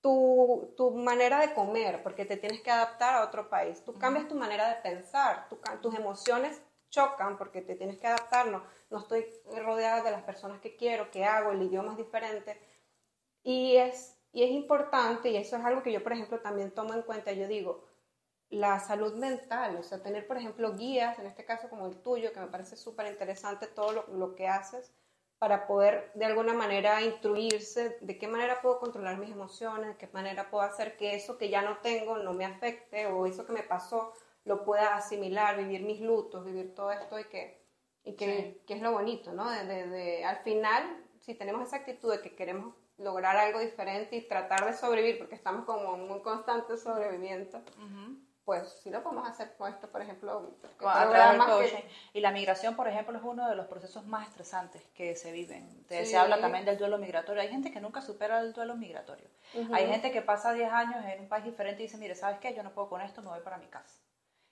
tu, 0.00 0.72
tu, 0.76 0.92
manera 0.92 1.40
de 1.40 1.52
comer 1.52 2.02
porque 2.02 2.24
te 2.24 2.38
tienes 2.38 2.62
que 2.62 2.70
adaptar 2.70 3.16
a 3.16 3.24
otro 3.24 3.50
país, 3.50 3.84
tú 3.84 3.94
cambias 3.98 4.26
tu 4.28 4.34
manera 4.34 4.68
de 4.68 4.76
pensar, 4.76 5.48
tus 5.82 5.94
emociones 5.94 6.62
chocan 6.90 7.36
porque 7.36 7.62
te 7.62 7.74
tienes 7.74 7.98
que 7.98 8.06
adaptar, 8.06 8.46
no, 8.46 8.62
no 8.90 8.98
estoy 9.00 9.26
rodeada 9.62 10.02
de 10.02 10.10
las 10.10 10.22
personas 10.22 10.60
que 10.60 10.76
quiero, 10.76 11.10
que 11.10 11.24
hago, 11.24 11.52
el 11.52 11.62
idioma 11.62 11.92
es 11.92 11.98
diferente. 11.98 12.58
Y 13.42 13.76
es 13.76 14.17
y 14.32 14.42
es 14.42 14.50
importante, 14.50 15.30
y 15.30 15.36
eso 15.36 15.56
es 15.56 15.64
algo 15.64 15.82
que 15.82 15.92
yo, 15.92 16.02
por 16.02 16.12
ejemplo, 16.12 16.40
también 16.40 16.70
tomo 16.70 16.94
en 16.94 17.02
cuenta, 17.02 17.32
yo 17.32 17.48
digo, 17.48 17.84
la 18.50 18.80
salud 18.80 19.14
mental, 19.14 19.76
o 19.76 19.82
sea, 19.82 20.02
tener, 20.02 20.26
por 20.26 20.36
ejemplo, 20.38 20.74
guías, 20.74 21.18
en 21.18 21.26
este 21.26 21.44
caso 21.44 21.68
como 21.68 21.86
el 21.86 21.96
tuyo, 22.02 22.32
que 22.32 22.40
me 22.40 22.46
parece 22.46 22.76
súper 22.76 23.06
interesante 23.06 23.66
todo 23.66 23.92
lo, 23.92 24.06
lo, 24.08 24.34
que 24.34 24.48
haces, 24.48 24.92
para 25.38 25.66
poder 25.66 26.10
de 26.14 26.24
alguna 26.24 26.54
manera 26.54 27.02
instruirse 27.02 27.98
de 28.00 28.18
qué 28.18 28.26
manera 28.26 28.60
puedo 28.60 28.80
controlar 28.80 29.18
mis 29.18 29.30
emociones, 29.30 29.88
de 29.90 29.96
qué 29.96 30.08
manera 30.12 30.50
puedo 30.50 30.64
hacer 30.64 30.96
que 30.96 31.14
eso 31.14 31.38
que 31.38 31.48
ya 31.48 31.62
no 31.62 31.78
tengo 31.78 32.18
no 32.18 32.32
me 32.32 32.44
afecte, 32.44 33.06
o 33.06 33.26
eso 33.26 33.46
que 33.46 33.52
me 33.52 33.62
pasó 33.62 34.12
lo 34.44 34.64
pueda 34.64 34.96
asimilar, 34.96 35.56
vivir 35.58 35.82
mis 35.82 36.00
lutos, 36.00 36.44
vivir 36.44 36.74
todo 36.74 36.90
esto 36.90 37.18
y 37.18 37.24
que, 37.24 37.62
y 38.02 38.14
que, 38.14 38.62
que 38.66 38.74
es 38.74 38.82
lo 38.82 38.92
bonito, 38.92 39.32
¿no? 39.32 39.50
De, 39.50 39.64
de, 39.64 39.88
de, 39.88 40.24
al 40.24 40.38
final, 40.38 41.04
si 41.20 41.34
tenemos 41.34 41.66
esa 41.66 41.76
actitud 41.76 42.10
de 42.10 42.22
que 42.22 42.34
queremos 42.34 42.74
lograr 42.98 43.36
algo 43.36 43.60
diferente 43.60 44.16
y 44.16 44.22
tratar 44.22 44.66
de 44.66 44.74
sobrevivir, 44.74 45.18
porque 45.18 45.34
estamos 45.34 45.64
como 45.64 45.94
en 45.94 46.10
un 46.10 46.20
constante 46.20 46.76
sobrevivimiento, 46.76 47.60
pues 48.44 48.80
sí 48.82 48.90
lo 48.90 49.02
podemos 49.02 49.28
hacer 49.28 49.54
con 49.56 49.70
esto, 49.70 49.88
por 49.88 50.00
ejemplo. 50.00 50.54
Y 52.12 52.20
la 52.20 52.30
migración, 52.30 52.76
por 52.76 52.88
ejemplo, 52.88 53.16
es 53.16 53.22
uno 53.22 53.48
de 53.48 53.54
los 53.54 53.66
procesos 53.66 54.06
más 54.06 54.26
estresantes 54.26 54.82
que 54.94 55.14
se 55.14 55.32
viven. 55.32 55.84
Se 55.88 56.16
habla 56.16 56.40
también 56.40 56.64
del 56.64 56.78
duelo 56.78 56.98
migratorio. 56.98 57.42
Hay 57.42 57.48
gente 57.48 57.70
que 57.70 57.80
nunca 57.80 58.00
supera 58.00 58.40
el 58.40 58.52
duelo 58.52 58.74
migratorio. 58.74 59.28
Hay 59.72 59.86
gente 59.86 60.10
que 60.10 60.22
pasa 60.22 60.52
10 60.52 60.72
años 60.72 61.04
en 61.04 61.20
un 61.20 61.28
país 61.28 61.44
diferente 61.44 61.82
y 61.82 61.86
dice, 61.86 61.98
mire, 61.98 62.14
¿sabes 62.14 62.38
qué? 62.38 62.54
Yo 62.54 62.62
no 62.62 62.72
puedo 62.72 62.88
con 62.88 63.00
esto, 63.00 63.22
me 63.22 63.28
voy 63.28 63.40
para 63.40 63.58
mi 63.58 63.66
casa. 63.66 63.94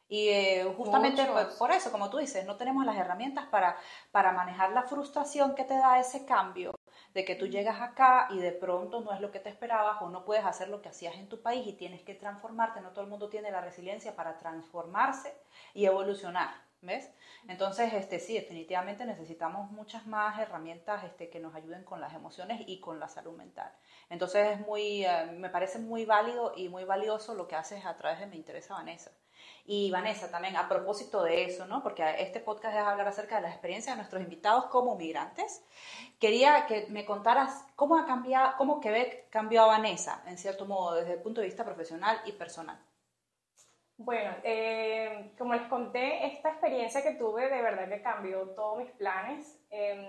Y 0.08 0.28
eh, 0.28 0.72
justamente 0.76 1.24
pues, 1.24 1.46
por 1.56 1.72
eso, 1.72 1.90
como 1.90 2.10
tú 2.10 2.18
dices, 2.18 2.46
no 2.46 2.56
tenemos 2.56 2.84
las 2.84 2.96
herramientas 2.96 3.46
para, 3.46 3.76
para 4.12 4.30
manejar 4.30 4.70
la 4.70 4.82
frustración 4.82 5.54
que 5.56 5.64
te 5.64 5.74
da 5.74 5.98
ese 5.98 6.24
cambio 6.26 6.75
de 7.16 7.25
que 7.25 7.35
tú 7.35 7.46
llegas 7.46 7.80
acá 7.80 8.28
y 8.28 8.38
de 8.40 8.52
pronto 8.52 9.00
no 9.00 9.11
es 9.11 9.23
lo 9.23 9.32
que 9.32 9.40
te 9.40 9.49
esperabas 9.49 10.02
o 10.02 10.11
no 10.11 10.26
puedes 10.26 10.44
hacer 10.44 10.68
lo 10.68 10.82
que 10.82 10.90
hacías 10.90 11.14
en 11.14 11.30
tu 11.30 11.40
país 11.40 11.66
y 11.66 11.73
tienes 11.73 12.02
que 12.02 12.14
transformarte. 12.14 12.82
No 12.82 12.90
todo 12.90 13.04
el 13.04 13.11
mundo 13.11 13.30
tiene 13.30 13.50
la 13.50 13.62
resiliencia 13.62 14.14
para 14.14 14.37
transformarse 14.37 15.35
y 15.73 15.87
evolucionar. 15.87 16.50
Entonces, 17.48 17.92
este, 17.92 18.18
sí, 18.18 18.34
definitivamente 18.34 19.04
necesitamos 19.04 19.70
muchas 19.70 20.06
más 20.06 20.38
herramientas 20.38 21.04
este, 21.04 21.28
que 21.28 21.40
nos 21.40 21.54
ayuden 21.54 21.84
con 21.84 22.00
las 22.00 22.14
emociones 22.14 22.62
y 22.66 22.80
con 22.80 22.98
la 22.98 23.08
salud 23.08 23.36
mental. 23.36 23.72
Entonces, 24.10 24.52
es 24.52 24.66
muy, 24.66 25.04
eh, 25.04 25.26
me 25.32 25.50
parece 25.50 25.78
muy 25.78 26.04
válido 26.04 26.52
y 26.56 26.68
muy 26.68 26.84
valioso 26.84 27.34
lo 27.34 27.46
que 27.46 27.56
haces 27.56 27.84
a 27.86 27.96
través 27.96 28.20
de 28.20 28.26
Me 28.26 28.36
Interesa 28.36 28.74
Vanessa. 28.74 29.12
Y 29.64 29.90
Vanessa, 29.90 30.30
también 30.30 30.56
a 30.56 30.68
propósito 30.68 31.22
de 31.22 31.44
eso, 31.44 31.66
¿no? 31.66 31.82
porque 31.82 32.04
este 32.20 32.40
podcast 32.40 32.76
es 32.76 32.82
hablar 32.82 33.08
acerca 33.08 33.36
de 33.36 33.42
la 33.42 33.50
experiencia 33.50 33.92
de 33.92 33.96
nuestros 33.96 34.22
invitados 34.22 34.66
como 34.66 34.96
migrantes, 34.96 35.62
quería 36.20 36.66
que 36.66 36.86
me 36.88 37.04
contaras 37.04 37.64
cómo 37.74 37.96
ha 37.96 38.06
cambiado, 38.06 38.54
cómo 38.58 38.80
Quebec 38.80 39.28
cambió 39.28 39.62
a 39.62 39.66
Vanessa, 39.66 40.22
en 40.26 40.38
cierto 40.38 40.66
modo, 40.66 40.94
desde 40.94 41.14
el 41.14 41.22
punto 41.22 41.40
de 41.40 41.48
vista 41.48 41.64
profesional 41.64 42.20
y 42.26 42.32
personal. 42.32 42.78
Bueno, 43.98 44.30
eh, 44.44 45.32
como 45.38 45.54
les 45.54 45.66
conté, 45.68 46.26
esta 46.26 46.50
experiencia 46.50 47.02
que 47.02 47.14
tuve 47.14 47.48
de 47.48 47.62
verdad 47.62 47.88
que 47.88 48.02
cambió 48.02 48.40
todos 48.50 48.78
mis 48.78 48.90
planes. 48.92 49.58
Em, 49.70 50.06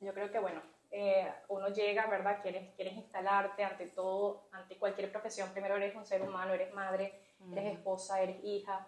yo 0.00 0.12
creo 0.12 0.30
que, 0.30 0.38
bueno, 0.38 0.60
eh, 0.90 1.32
uno 1.48 1.68
llega, 1.68 2.06
¿verdad? 2.06 2.42
Quieres, 2.42 2.74
quieres 2.74 2.94
instalarte 2.94 3.64
ante 3.64 3.86
todo, 3.86 4.48
ante 4.52 4.76
cualquier 4.76 5.10
profesión. 5.10 5.50
Primero 5.52 5.76
eres 5.76 5.96
un 5.96 6.04
ser 6.04 6.20
humano, 6.22 6.52
eres 6.52 6.74
madre, 6.74 7.18
eres 7.52 7.72
esposa, 7.72 8.20
eres 8.20 8.36
hija. 8.44 8.86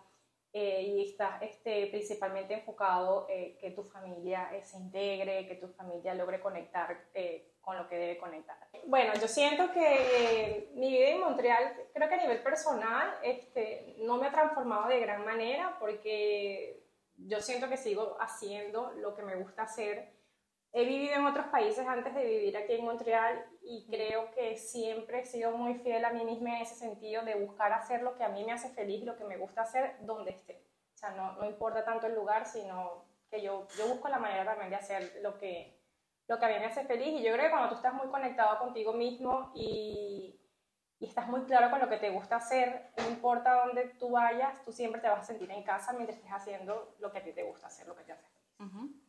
Eh, 0.52 0.82
y 0.82 1.10
estás 1.10 1.42
este, 1.42 1.86
principalmente 1.88 2.54
enfocado 2.54 3.26
que 3.26 3.72
tu 3.74 3.84
familia 3.84 4.50
se 4.62 4.78
integre, 4.78 5.46
que 5.46 5.56
tu 5.56 5.68
familia 5.68 6.14
logre 6.14 6.40
conectar 6.40 7.10
con 7.60 7.76
lo 7.76 7.88
que 7.88 7.98
debe 7.98 8.18
conectar. 8.18 8.56
Bueno, 8.86 9.12
yo 9.14 9.28
siento 9.28 9.70
que 9.72 9.80
eh, 9.82 10.70
mi 10.74 10.90
vida 10.90 11.08
en 11.08 11.20
Montreal, 11.20 11.74
creo 11.92 12.08
que 12.08 12.14
a 12.14 12.22
nivel 12.22 12.42
personal, 12.42 13.18
este, 13.22 13.96
no 13.98 14.16
me 14.16 14.28
ha 14.28 14.32
transformado 14.32 14.88
de 14.88 15.00
gran 15.00 15.24
manera 15.24 15.76
porque 15.78 16.82
yo 17.16 17.40
siento 17.40 17.68
que 17.68 17.76
sigo 17.76 18.16
haciendo 18.20 18.92
lo 18.92 19.14
que 19.14 19.22
me 19.22 19.36
gusta 19.36 19.62
hacer. 19.62 20.12
He 20.72 20.84
vivido 20.84 21.16
en 21.16 21.26
otros 21.26 21.46
países 21.46 21.86
antes 21.86 22.14
de 22.14 22.24
vivir 22.24 22.56
aquí 22.56 22.74
en 22.74 22.84
Montreal 22.84 23.44
y 23.62 23.86
creo 23.90 24.30
que 24.32 24.56
siempre 24.56 25.20
he 25.20 25.24
sido 25.24 25.52
muy 25.52 25.74
fiel 25.74 26.04
a 26.04 26.12
mí 26.12 26.24
misma 26.24 26.56
en 26.56 26.62
ese 26.62 26.74
sentido 26.74 27.24
de 27.24 27.34
buscar 27.34 27.72
hacer 27.72 28.02
lo 28.02 28.16
que 28.16 28.24
a 28.24 28.28
mí 28.28 28.44
me 28.44 28.52
hace 28.52 28.68
feliz, 28.70 29.04
lo 29.04 29.16
que 29.16 29.24
me 29.24 29.36
gusta 29.36 29.62
hacer 29.62 29.96
donde 30.00 30.30
esté. 30.30 30.62
O 30.94 30.98
sea, 30.98 31.10
no, 31.10 31.32
no 31.34 31.46
importa 31.46 31.84
tanto 31.84 32.06
el 32.06 32.14
lugar, 32.14 32.46
sino 32.46 33.04
que 33.30 33.42
yo, 33.42 33.66
yo 33.76 33.88
busco 33.88 34.08
la 34.08 34.18
manera 34.18 34.44
también 34.44 34.70
de 34.70 34.76
hacer 34.76 35.18
lo 35.22 35.38
que, 35.38 35.77
lo 36.28 36.38
que 36.38 36.44
a 36.44 36.48
mí 36.48 36.54
me 36.58 36.66
hace 36.66 36.84
feliz. 36.84 37.20
Y 37.20 37.22
yo 37.24 37.32
creo 37.32 37.46
que 37.46 37.50
cuando 37.50 37.70
tú 37.70 37.74
estás 37.76 37.94
muy 37.94 38.06
conectado 38.08 38.58
contigo 38.58 38.92
mismo 38.92 39.50
y, 39.54 40.38
y 41.00 41.06
estás 41.06 41.28
muy 41.28 41.42
claro 41.42 41.70
con 41.70 41.80
lo 41.80 41.88
que 41.88 41.96
te 41.96 42.10
gusta 42.10 42.36
hacer, 42.36 42.90
no 42.96 43.08
importa 43.08 43.64
dónde 43.64 43.94
tú 43.98 44.10
vayas, 44.10 44.62
tú 44.64 44.72
siempre 44.72 45.00
te 45.00 45.08
vas 45.08 45.20
a 45.20 45.24
sentir 45.24 45.50
en 45.50 45.62
casa 45.62 45.92
mientras 45.92 46.18
estés 46.18 46.32
haciendo 46.32 46.94
lo 47.00 47.10
que 47.10 47.18
a 47.18 47.24
ti 47.24 47.32
te 47.32 47.42
gusta 47.42 47.66
hacer, 47.68 47.86
lo 47.86 47.96
que 47.96 48.04
te 48.04 48.12
hace 48.12 48.26
feliz. 48.26 48.38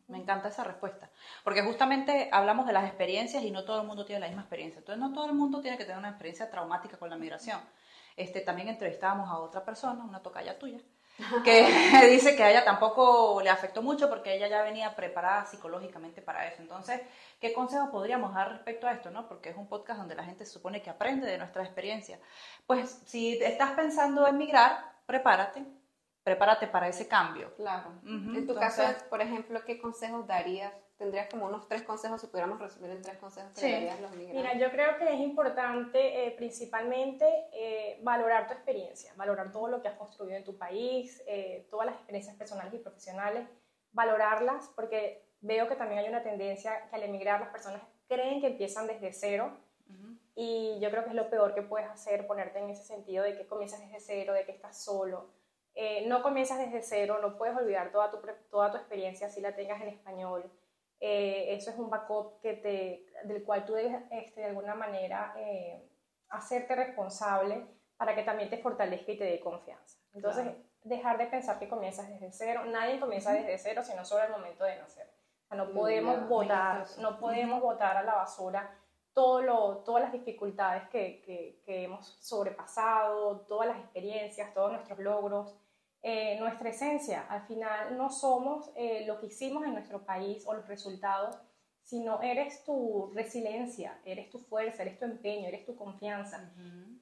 Me 0.06 0.18
encanta 0.18 0.48
esa 0.48 0.62
respuesta, 0.62 1.10
porque 1.42 1.62
justamente 1.62 2.28
hablamos 2.32 2.66
de 2.66 2.72
las 2.72 2.84
experiencias 2.84 3.42
y 3.42 3.50
no 3.50 3.64
todo 3.64 3.80
el 3.80 3.86
mundo 3.86 4.04
tiene 4.04 4.20
la 4.20 4.26
misma 4.26 4.42
experiencia. 4.42 4.78
Entonces, 4.78 5.00
no 5.00 5.12
todo 5.12 5.26
el 5.26 5.34
mundo 5.34 5.60
tiene 5.60 5.76
que 5.76 5.84
tener 5.84 5.98
una 5.98 6.10
experiencia 6.10 6.50
traumática 6.50 6.96
con 6.96 7.10
la 7.10 7.16
migración. 7.16 7.60
Este, 8.16 8.40
también 8.40 8.68
entrevistábamos 8.68 9.28
a 9.28 9.38
otra 9.38 9.64
persona, 9.64 10.04
una 10.04 10.22
tocaya 10.22 10.58
tuya, 10.58 10.78
que 11.44 11.66
dice 12.10 12.36
que 12.36 12.42
a 12.42 12.50
ella 12.50 12.64
tampoco 12.64 13.40
le 13.42 13.50
afectó 13.50 13.82
mucho 13.82 14.08
porque 14.08 14.34
ella 14.34 14.48
ya 14.48 14.62
venía 14.62 14.94
preparada 14.94 15.44
psicológicamente 15.46 16.22
para 16.22 16.46
eso. 16.46 16.62
Entonces, 16.62 17.00
¿qué 17.40 17.52
consejos 17.52 17.90
podríamos 17.90 18.34
dar 18.34 18.50
respecto 18.50 18.86
a 18.86 18.92
esto? 18.92 19.10
¿no? 19.10 19.28
Porque 19.28 19.50
es 19.50 19.56
un 19.56 19.68
podcast 19.68 20.00
donde 20.00 20.14
la 20.14 20.24
gente 20.24 20.44
se 20.44 20.52
supone 20.52 20.82
que 20.82 20.90
aprende 20.90 21.26
de 21.26 21.38
nuestra 21.38 21.62
experiencia. 21.62 22.18
Pues 22.66 23.02
si 23.06 23.38
estás 23.42 23.72
pensando 23.72 24.26
en 24.26 24.38
migrar, 24.38 24.92
prepárate, 25.06 25.64
prepárate 26.22 26.66
para 26.66 26.88
ese 26.88 27.08
cambio. 27.08 27.54
Claro. 27.56 27.92
en 28.04 28.46
tu 28.46 28.54
caso, 28.54 28.82
por 29.08 29.20
ejemplo, 29.20 29.64
¿qué 29.64 29.80
consejos 29.80 30.26
darías 30.26 30.72
tendrías 31.00 31.30
como 31.30 31.46
unos 31.46 31.66
tres 31.66 31.82
consejos, 31.82 32.20
si 32.20 32.26
pudiéramos 32.26 32.58
resumir 32.58 32.90
en 32.90 33.00
tres 33.00 33.16
consejos 33.16 33.58
que 33.58 33.72
darías 33.72 33.98
los 34.02 34.10
migrantes. 34.10 34.36
Mira, 34.36 34.58
yo 34.58 34.70
creo 34.70 34.98
que 34.98 35.10
es 35.10 35.18
importante 35.20 36.26
eh, 36.26 36.30
principalmente 36.32 37.24
eh, 37.54 37.98
valorar 38.02 38.46
tu 38.46 38.52
experiencia, 38.52 39.10
valorar 39.16 39.50
todo 39.50 39.68
lo 39.68 39.80
que 39.80 39.88
has 39.88 39.96
construido 39.96 40.36
en 40.36 40.44
tu 40.44 40.58
país, 40.58 41.22
eh, 41.26 41.66
todas 41.70 41.86
las 41.86 41.94
experiencias 41.94 42.36
personales 42.36 42.74
y 42.74 42.78
profesionales, 42.78 43.48
valorarlas, 43.92 44.70
porque 44.76 45.24
veo 45.40 45.66
que 45.68 45.74
también 45.74 46.00
hay 46.00 46.08
una 46.10 46.22
tendencia 46.22 46.86
que 46.90 46.96
al 46.96 47.02
emigrar 47.02 47.40
las 47.40 47.48
personas 47.48 47.80
creen 48.06 48.42
que 48.42 48.48
empiezan 48.48 48.86
desde 48.86 49.14
cero. 49.14 49.56
Y 50.36 50.78
yo 50.80 50.90
creo 50.90 51.02
que 51.02 51.10
es 51.10 51.16
lo 51.16 51.28
peor 51.28 51.54
que 51.54 51.62
puedes 51.62 51.88
hacer, 51.88 52.26
ponerte 52.26 52.58
en 52.58 52.70
ese 52.70 52.84
sentido 52.84 53.24
de 53.24 53.36
que 53.36 53.46
comienzas 53.46 53.80
desde 53.80 54.00
cero, 54.00 54.32
de 54.32 54.44
que 54.44 54.52
estás 54.52 54.82
solo. 54.82 55.30
no 56.06 56.22
comienzas 56.22 56.58
desde 56.58 56.82
cero, 56.82 57.18
no 57.20 57.36
puedes 57.36 57.56
olvidar 57.56 57.90
toda 57.90 58.10
tu, 58.10 58.18
toda 58.50 58.70
tu 58.70 58.76
experiencia 58.76 59.28
si 59.30 59.40
la 59.40 59.56
tengas 59.56 59.80
en 59.80 59.88
español. 59.88 60.50
Eh, 61.00 61.54
eso 61.54 61.70
es 61.70 61.78
un 61.78 61.88
backup 61.88 62.40
que 62.40 62.54
te, 62.54 63.06
del 63.24 63.42
cual 63.42 63.64
tú 63.64 63.72
debes 63.72 64.02
este, 64.10 64.42
de 64.42 64.46
alguna 64.48 64.74
manera 64.74 65.34
eh, 65.38 65.88
hacerte 66.28 66.74
responsable 66.76 67.66
para 67.96 68.14
que 68.14 68.22
también 68.22 68.50
te 68.50 68.58
fortalezca 68.58 69.12
y 69.12 69.18
te 69.18 69.24
dé 69.24 69.40
confianza. 69.40 69.98
Entonces, 70.12 70.46
dejar 70.82 71.18
de 71.18 71.26
pensar 71.26 71.58
que 71.58 71.68
comienzas 71.68 72.08
desde 72.08 72.32
cero. 72.32 72.64
Nadie 72.66 73.00
comienza 73.00 73.32
desde 73.32 73.58
cero, 73.58 73.82
sino 73.82 74.04
solo 74.04 74.24
el 74.24 74.30
momento 74.30 74.64
de 74.64 74.76
nacer. 74.76 75.10
O 75.44 75.48
sea, 75.48 75.56
no 75.56 75.72
podemos 75.72 76.28
votar, 76.28 76.84
no 76.98 77.18
podemos 77.18 77.60
votar 77.60 77.96
a 77.96 78.02
la 78.02 78.14
basura 78.14 78.70
todo 79.12 79.42
lo, 79.42 79.78
todas 79.78 80.04
las 80.04 80.12
dificultades 80.12 80.88
que, 80.88 81.20
que, 81.22 81.60
que 81.64 81.84
hemos 81.84 82.16
sobrepasado, 82.20 83.40
todas 83.42 83.68
las 83.68 83.78
experiencias, 83.78 84.54
todos 84.54 84.72
nuestros 84.72 84.98
logros. 84.98 85.56
Eh, 86.02 86.38
nuestra 86.40 86.70
esencia. 86.70 87.26
Al 87.28 87.42
final 87.42 87.98
no 87.98 88.08
somos 88.08 88.70
eh, 88.74 89.04
lo 89.06 89.20
que 89.20 89.26
hicimos 89.26 89.64
en 89.64 89.74
nuestro 89.74 90.06
país 90.06 90.44
o 90.46 90.54
los 90.54 90.66
resultados, 90.66 91.36
sino 91.82 92.22
eres 92.22 92.64
tu 92.64 93.10
resiliencia, 93.14 94.00
eres 94.06 94.30
tu 94.30 94.38
fuerza, 94.38 94.82
eres 94.82 94.98
tu 94.98 95.04
empeño, 95.04 95.48
eres 95.48 95.66
tu 95.66 95.76
confianza. 95.76 96.50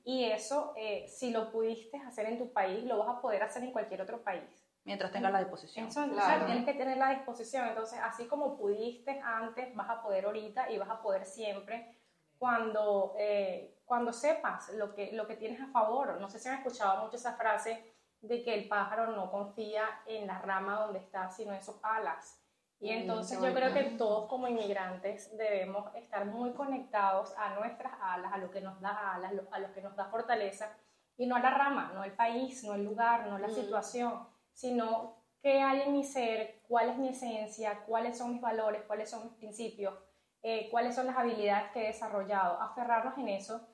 Y 0.03 0.25
eso, 0.25 0.73
eh, 0.77 1.07
si 1.09 1.31
lo 1.31 1.53
pudiste 1.53 1.99
hacer 1.99 2.27
en 2.27 2.39
tu 2.39 2.53
país, 2.53 2.83
lo 2.85 2.99
vas 2.99 3.19
a 3.19 3.21
poder 3.21 3.43
hacer 3.43 3.63
en 3.63 3.71
cualquier 3.71 4.03
otro 4.03 4.25
país. 4.25 4.43
Mientras 4.83 5.13
tengas 5.13 5.31
la 5.31 5.41
disposición. 5.41 5.87
Eso, 5.87 6.09
claro. 6.09 6.47
tienes 6.47 6.65
que 6.65 6.75
tener 6.75 6.97
la 6.97 7.11
disposición. 7.11 7.69
Entonces, 7.69 8.01
así 8.03 8.27
como 8.27 8.57
pudiste 8.57 9.21
antes, 9.23 9.73
vas 9.77 9.91
a 9.91 10.03
poder 10.03 10.25
ahorita 10.25 10.73
y 10.73 10.79
vas 10.79 10.89
a 10.89 11.03
poder 11.03 11.25
siempre 11.25 11.95
cuando, 12.39 13.15
cuando 13.85 14.13
sepas 14.13 14.71
lo 14.71 14.95
que, 14.95 15.13
lo 15.13 15.29
que 15.29 15.37
tienes 15.37 15.61
a 15.61 15.67
favor. 15.69 16.19
No 16.19 16.29
sé 16.31 16.39
si 16.39 16.49
han 16.49 16.57
escuchado 16.57 17.05
mucho 17.05 17.17
esa 17.17 17.35
frase 17.35 17.98
de 18.21 18.43
que 18.43 18.55
el 18.55 18.69
pájaro 18.69 19.13
no 19.13 19.31
confía 19.31 19.85
en 20.07 20.27
la 20.27 20.39
rama 20.41 20.81
donde 20.81 20.99
está, 20.99 21.31
sino 21.31 21.53
en 21.53 21.63
sus 21.63 21.77
alas. 21.83 22.41
Y 22.81 22.91
entonces 22.91 23.41
yo 23.41 23.53
creo 23.53 23.75
que 23.75 23.83
todos 23.97 24.29
como 24.29 24.47
inmigrantes 24.47 25.37
debemos 25.37 25.93
estar 25.97 26.27
muy 26.27 26.53
conectados 26.53 27.35
a 27.37 27.55
nuestras 27.57 27.93
alas, 28.01 28.33
a 28.33 28.39
lo 28.39 28.51
que 28.51 28.61
nos 28.61 28.81
da 28.81 29.15
alas, 29.15 29.33
a 29.51 29.59
lo 29.59 29.73
que 29.73 29.83
nos 29.83 29.97
da 29.97 30.05
fortaleza, 30.07 30.77
y 31.17 31.27
no 31.27 31.35
a 31.35 31.41
la 31.41 31.51
rama, 31.51 31.91
no 31.95 32.05
el 32.05 32.13
país, 32.13 32.63
no 32.63 32.75
el 32.75 32.85
lugar, 32.85 33.27
no 33.27 33.39
la 33.39 33.49
mm. 33.49 33.55
situación, 33.55 34.29
sino 34.53 35.17
qué 35.43 35.61
hay 35.61 35.83
en 35.83 35.93
mi 35.93 36.05
ser, 36.05 36.61
cuál 36.69 36.91
es 36.91 36.99
mi 36.99 37.09
esencia, 37.09 37.81
cuáles 37.85 38.17
son 38.17 38.33
mis 38.33 38.41
valores, 38.41 38.83
cuáles 38.87 39.11
son 39.11 39.25
mis 39.25 39.33
principios, 39.35 39.95
eh, 40.43 40.69
cuáles 40.71 40.95
son 40.95 41.07
las 41.07 41.17
habilidades 41.17 41.73
que 41.73 41.83
he 41.83 41.87
desarrollado, 41.89 42.61
aferrarnos 42.61 43.19
en 43.19 43.29
eso 43.29 43.67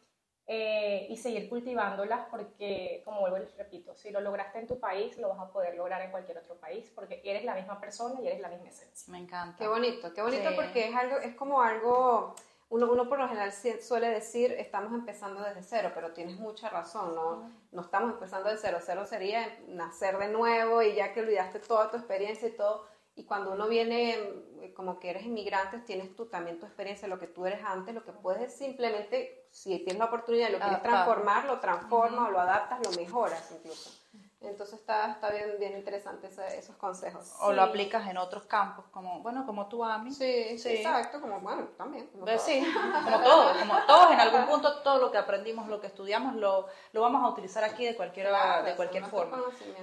eh, 0.47 1.07
y 1.09 1.17
seguir 1.17 1.49
cultivándolas 1.49 2.27
porque, 2.31 3.01
como 3.05 3.21
vuelvo 3.21 3.39
y 3.39 3.47
repito, 3.57 3.97
si 3.97 4.11
lo 4.11 4.21
lograste 4.21 4.59
en 4.59 4.67
tu 4.67 4.79
país, 4.79 5.17
lo 5.17 5.31
vas 5.31 5.39
a 5.39 5.51
poder 5.51 5.75
lograr 5.75 6.03
en 6.03 6.11
cualquier 6.11 6.37
otro 6.37 6.57
país 6.57 6.93
porque 6.95 7.23
eres 7.25 7.45
la 7.45 7.55
misma 7.55 7.81
persona 7.81 8.21
y 8.21 8.27
eres 8.27 8.41
la 8.41 8.49
misma 8.49 8.69
esencia. 8.69 9.11
Me 9.11 9.19
encanta. 9.21 9.57
Qué 9.57 9.69
bonito, 9.69 10.13
qué 10.13 10.21
bonito 10.21 10.51
porque 10.55 10.89
es 10.89 10.95
algo, 10.95 11.17
es 11.17 11.35
como 11.35 11.63
algo, 11.63 12.35
uno, 12.69 12.93
uno 12.93 13.09
por 13.09 13.19
lo 13.19 13.27
general 13.27 13.53
suele 13.53 14.11
decir, 14.11 14.53
estamos 14.53 14.93
empezando 14.93 15.43
desde 15.43 15.63
cero, 15.63 15.93
pero 15.95 16.13
tienes 16.13 16.39
mucha 16.39 16.69
razón, 16.69 17.15
¿no? 17.15 17.51
No 17.73 17.81
estamos 17.81 18.13
empezando 18.13 18.51
de 18.51 18.59
cero, 18.59 18.81
cero 18.83 19.07
sería 19.07 19.59
nacer 19.69 20.19
de 20.19 20.29
nuevo 20.29 20.83
y 20.83 20.95
ya 20.95 21.15
que 21.15 21.21
olvidaste 21.21 21.61
toda 21.61 21.91
tu 21.91 21.97
experiencia 21.97 22.49
y 22.49 22.53
todo, 22.53 22.87
y 23.17 23.25
cuando 23.25 23.53
uno 23.53 23.69
viene 23.69 24.15
eh, 24.61 24.73
como 24.75 24.99
que 24.99 25.11
eres 25.11 25.25
inmigrante, 25.25 25.79
tienes 25.79 26.15
tú 26.17 26.27
también 26.27 26.59
tu 26.59 26.67
experiencia, 26.67 27.07
lo 27.07 27.19
que 27.19 27.29
tú 27.29 27.47
eres 27.47 27.65
antes, 27.65 27.95
lo 27.95 28.05
que 28.05 28.13
puedes 28.13 28.43
es 28.43 28.59
simplemente, 28.59 29.47
si 29.51 29.79
tienes 29.79 29.99
la 29.99 30.07
oportunidad, 30.07 30.51
lo 30.51 30.59
quieres 30.59 30.83
transformar, 30.83 31.45
lo 31.45 31.61
transformas 31.61 32.29
o 32.29 32.33
lo 32.33 32.41
adaptas, 32.41 32.81
lo 32.85 32.91
mejoras 32.93 33.53
incluso. 33.53 34.04
Entonces 34.47 34.81
está, 34.81 35.11
está 35.13 35.31
bien, 35.31 35.57
bien 35.59 35.77
interesante 35.77 36.29
esos 36.29 36.77
consejos. 36.77 37.35
O 37.41 37.53
lo 37.53 37.63
aplicas 37.63 38.09
en 38.09 38.19
otros 38.19 38.45
campos, 38.45 38.85
como, 38.91 39.21
bueno, 39.21 39.47
como 39.47 39.67
tú 39.67 39.85
a 39.85 39.99
mí. 39.99 40.13
Sí, 40.13 40.59
sí, 40.59 40.69
exacto, 40.69 41.21
como, 41.21 41.41
bueno, 41.41 41.69
también. 41.77 42.07
Como 42.09 42.25
pues 42.25 42.43
Sí, 42.43 42.65
como 43.05 43.21
todos, 43.21 43.57
como 43.57 43.75
todos 43.87 44.11
en 44.13 44.21
algún 44.21 44.47
punto, 44.51 44.83
todo 44.83 44.99
lo 44.99 45.11
que 45.11 45.19
aprendimos, 45.19 45.69
lo 45.69 45.81
que 45.81 45.87
estudiamos, 45.87 46.35
lo, 46.37 46.67
lo 46.93 47.01
vamos 47.01 47.25
a 47.25 47.29
utilizar 47.29 47.65
aquí 47.65 47.85
de 47.85 47.97
cualquier, 47.97 48.29
de 48.65 48.75
cualquier 48.77 49.05
forma. 49.05 49.39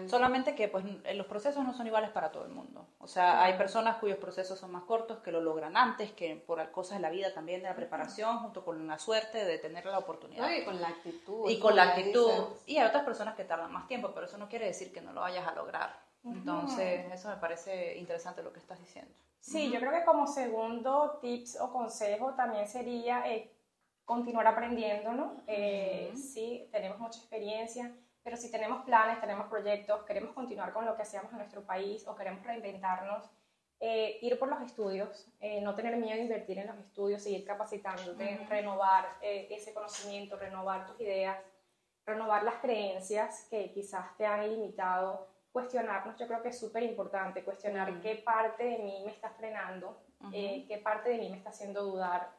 Solamente 0.08 0.56
que 0.56 0.68
pues 0.68 0.86
los 1.16 1.26
procesos 1.26 1.64
no 1.64 1.74
son 1.74 1.88
iguales 1.88 2.10
para 2.12 2.32
todo 2.32 2.46
el 2.46 2.52
mundo. 2.52 2.86
O 3.00 3.08
sea, 3.08 3.44
hay 3.44 3.58
personas 3.58 3.98
cuyos 3.98 4.18
procesos 4.18 4.60
son 4.60 4.72
más 4.72 4.84
cortos, 4.84 5.20
que 5.20 5.32
lo 5.32 5.42
logran 5.42 5.76
antes, 5.76 6.12
que 6.12 6.36
por 6.36 6.72
cosas 6.72 6.98
de 6.98 7.02
la 7.02 7.10
vida 7.10 7.34
también, 7.34 7.62
de 7.62 7.70
la 7.70 7.76
preparación, 7.76 8.40
junto 8.40 8.64
con 8.64 8.88
la 8.88 9.00
suerte 9.00 9.44
de 9.44 9.58
tener 9.58 9.86
la 9.86 9.98
oportunidad. 9.98 10.50
y 10.52 10.64
con 10.64 10.80
la 10.80 10.88
actitud. 10.90 11.50
Y 11.50 11.60
con 11.60 11.76
la 11.76 11.84
actitud. 11.84 12.32
Y 12.66 12.78
hay 12.78 12.88
otras 12.88 13.04
personas 13.04 13.36
que 13.36 13.44
tardan 13.44 13.72
más 13.72 13.88
tiempo, 13.88 14.12
pero 14.14 14.28
eso 14.28 14.38
no 14.38 14.48
quiere 14.52 14.68
decir 14.68 14.94
que 14.94 15.02
no 15.02 15.14
lo 15.14 15.22
vayas 15.22 15.48
a 15.48 15.56
lograr. 15.56 16.00
Entonces, 16.24 17.12
eso 17.12 17.30
me 17.30 17.38
parece 17.38 17.98
interesante 17.98 18.44
lo 18.44 18.54
que 18.54 18.60
estás 18.60 18.80
diciendo. 18.80 19.12
Sí, 19.40 19.72
yo 19.72 19.80
creo 19.80 19.92
que 19.92 20.06
como 20.06 20.28
segundo 20.28 21.18
tips 21.20 21.60
o 21.60 21.72
consejo 21.72 22.36
también 22.36 22.68
sería 22.68 23.28
eh, 23.28 23.52
continuar 24.06 24.46
aprendiendo, 24.46 25.14
¿no? 25.14 25.42
Eh, 25.48 26.12
sí, 26.16 26.70
tenemos 26.72 27.00
mucha 27.00 27.18
experiencia, 27.18 27.92
pero 28.22 28.38
si 28.38 28.52
tenemos 28.52 28.86
planes, 28.86 29.20
tenemos 29.20 29.48
proyectos, 29.48 30.04
queremos 30.04 30.34
continuar 30.34 30.74
con 30.74 30.86
lo 30.86 30.96
que 30.96 31.02
hacíamos 31.02 31.32
en 31.32 31.40
nuestro 31.40 31.64
país 31.66 32.06
o 32.08 32.16
queremos 32.16 32.46
reinventarnos, 32.46 33.32
eh, 33.80 34.20
ir 34.22 34.38
por 34.38 34.48
los 34.48 34.62
estudios, 34.62 35.28
no 35.64 35.74
tener 35.74 35.98
miedo 35.98 36.18
de 36.18 36.22
invertir 36.22 36.60
en 36.60 36.68
los 36.68 36.78
estudios, 36.78 37.24
seguir 37.24 37.44
capacitándote, 37.44 38.46
renovar 38.48 39.18
ese 39.24 39.74
conocimiento, 39.74 40.38
renovar 40.38 40.86
tus 40.86 41.02
ideas, 41.02 41.36
renovar 42.06 42.44
las 42.44 42.56
creencias 42.56 43.48
que 43.50 43.72
quizás 43.72 44.16
te 44.18 44.26
han 44.26 44.50
limitado 44.50 45.28
cuestionarnos, 45.52 46.18
yo 46.18 46.28
creo 46.28 46.42
que 46.42 46.50
es 46.50 46.60
súper 46.60 46.84
importante, 46.84 47.44
cuestionar 47.44 48.00
qué 48.02 48.16
parte 48.16 48.64
de 48.64 48.78
mí 48.80 49.04
me 49.06 49.12
está 49.12 49.30
frenando, 49.32 50.02
eh, 50.32 50.66
qué 50.68 50.78
parte 50.78 51.10
de 51.10 51.18
mí 51.18 51.30
me 51.30 51.38
está 51.38 51.50
haciendo 51.50 51.84
dudar, 51.84 52.32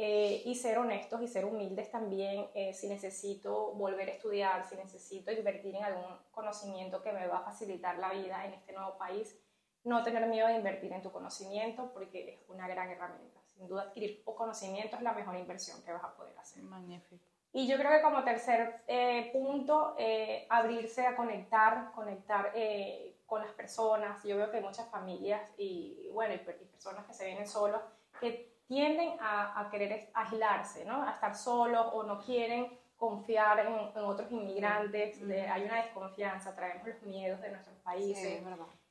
eh, 0.00 0.42
y 0.44 0.54
ser 0.54 0.78
honestos 0.78 1.20
y 1.22 1.26
ser 1.26 1.44
humildes 1.44 1.90
también 1.90 2.46
eh, 2.54 2.72
si 2.72 2.88
necesito 2.88 3.72
volver 3.72 4.08
a 4.08 4.12
estudiar, 4.12 4.64
si 4.64 4.76
necesito 4.76 5.32
invertir 5.32 5.74
en 5.74 5.82
algún 5.82 6.16
conocimiento 6.30 7.02
que 7.02 7.10
me 7.10 7.26
va 7.26 7.38
a 7.38 7.42
facilitar 7.42 7.98
la 7.98 8.12
vida 8.12 8.46
en 8.46 8.54
este 8.54 8.72
nuevo 8.72 8.96
país, 8.96 9.36
no 9.82 10.04
tener 10.04 10.24
miedo 10.28 10.46
de 10.46 10.54
invertir 10.54 10.92
en 10.92 11.02
tu 11.02 11.10
conocimiento 11.10 11.92
porque 11.92 12.34
es 12.34 12.48
una 12.48 12.68
gran 12.68 12.88
herramienta. 12.88 13.40
Sin 13.46 13.66
duda 13.66 13.82
adquirir 13.82 14.22
conocimiento 14.22 14.94
es 14.94 15.02
la 15.02 15.14
mejor 15.14 15.36
inversión 15.36 15.82
que 15.82 15.92
vas 15.92 16.04
a 16.04 16.14
poder 16.14 16.38
hacer. 16.38 16.62
Magnífico. 16.62 17.24
Y 17.52 17.66
yo 17.66 17.76
creo 17.78 17.90
que 17.90 18.02
como 18.02 18.24
tercer 18.24 18.82
eh, 18.86 19.30
punto, 19.32 19.94
eh, 19.98 20.46
abrirse 20.50 21.06
a 21.06 21.16
conectar, 21.16 21.92
conectar 21.92 22.52
eh, 22.54 23.16
con 23.26 23.40
las 23.40 23.52
personas. 23.52 24.22
Yo 24.22 24.36
veo 24.36 24.50
que 24.50 24.58
hay 24.58 24.62
muchas 24.62 24.88
familias 24.90 25.42
y, 25.56 26.08
bueno, 26.12 26.34
y, 26.34 26.38
personas 26.38 27.06
que 27.06 27.14
se 27.14 27.26
vienen 27.26 27.46
solos 27.46 27.80
que 28.20 28.52
tienden 28.66 29.16
a, 29.20 29.60
a, 29.60 29.70
querer 29.70 30.10
aislarse, 30.12 30.84
¿no? 30.84 31.02
A 31.02 31.12
estar 31.12 31.34
solos 31.34 31.86
o 31.92 32.02
no 32.02 32.20
quieren 32.20 32.78
confiar 32.98 33.60
en, 33.60 34.04
otros 34.04 34.30
inmigrantes. 34.30 35.22
hay 35.22 35.64
una 35.64 35.82
desconfianza, 35.82 36.54
traemos 36.54 36.86
los 36.86 37.02
miedos 37.02 37.40
de 37.40 37.50
nuestros 37.50 37.76
países. 37.78 38.42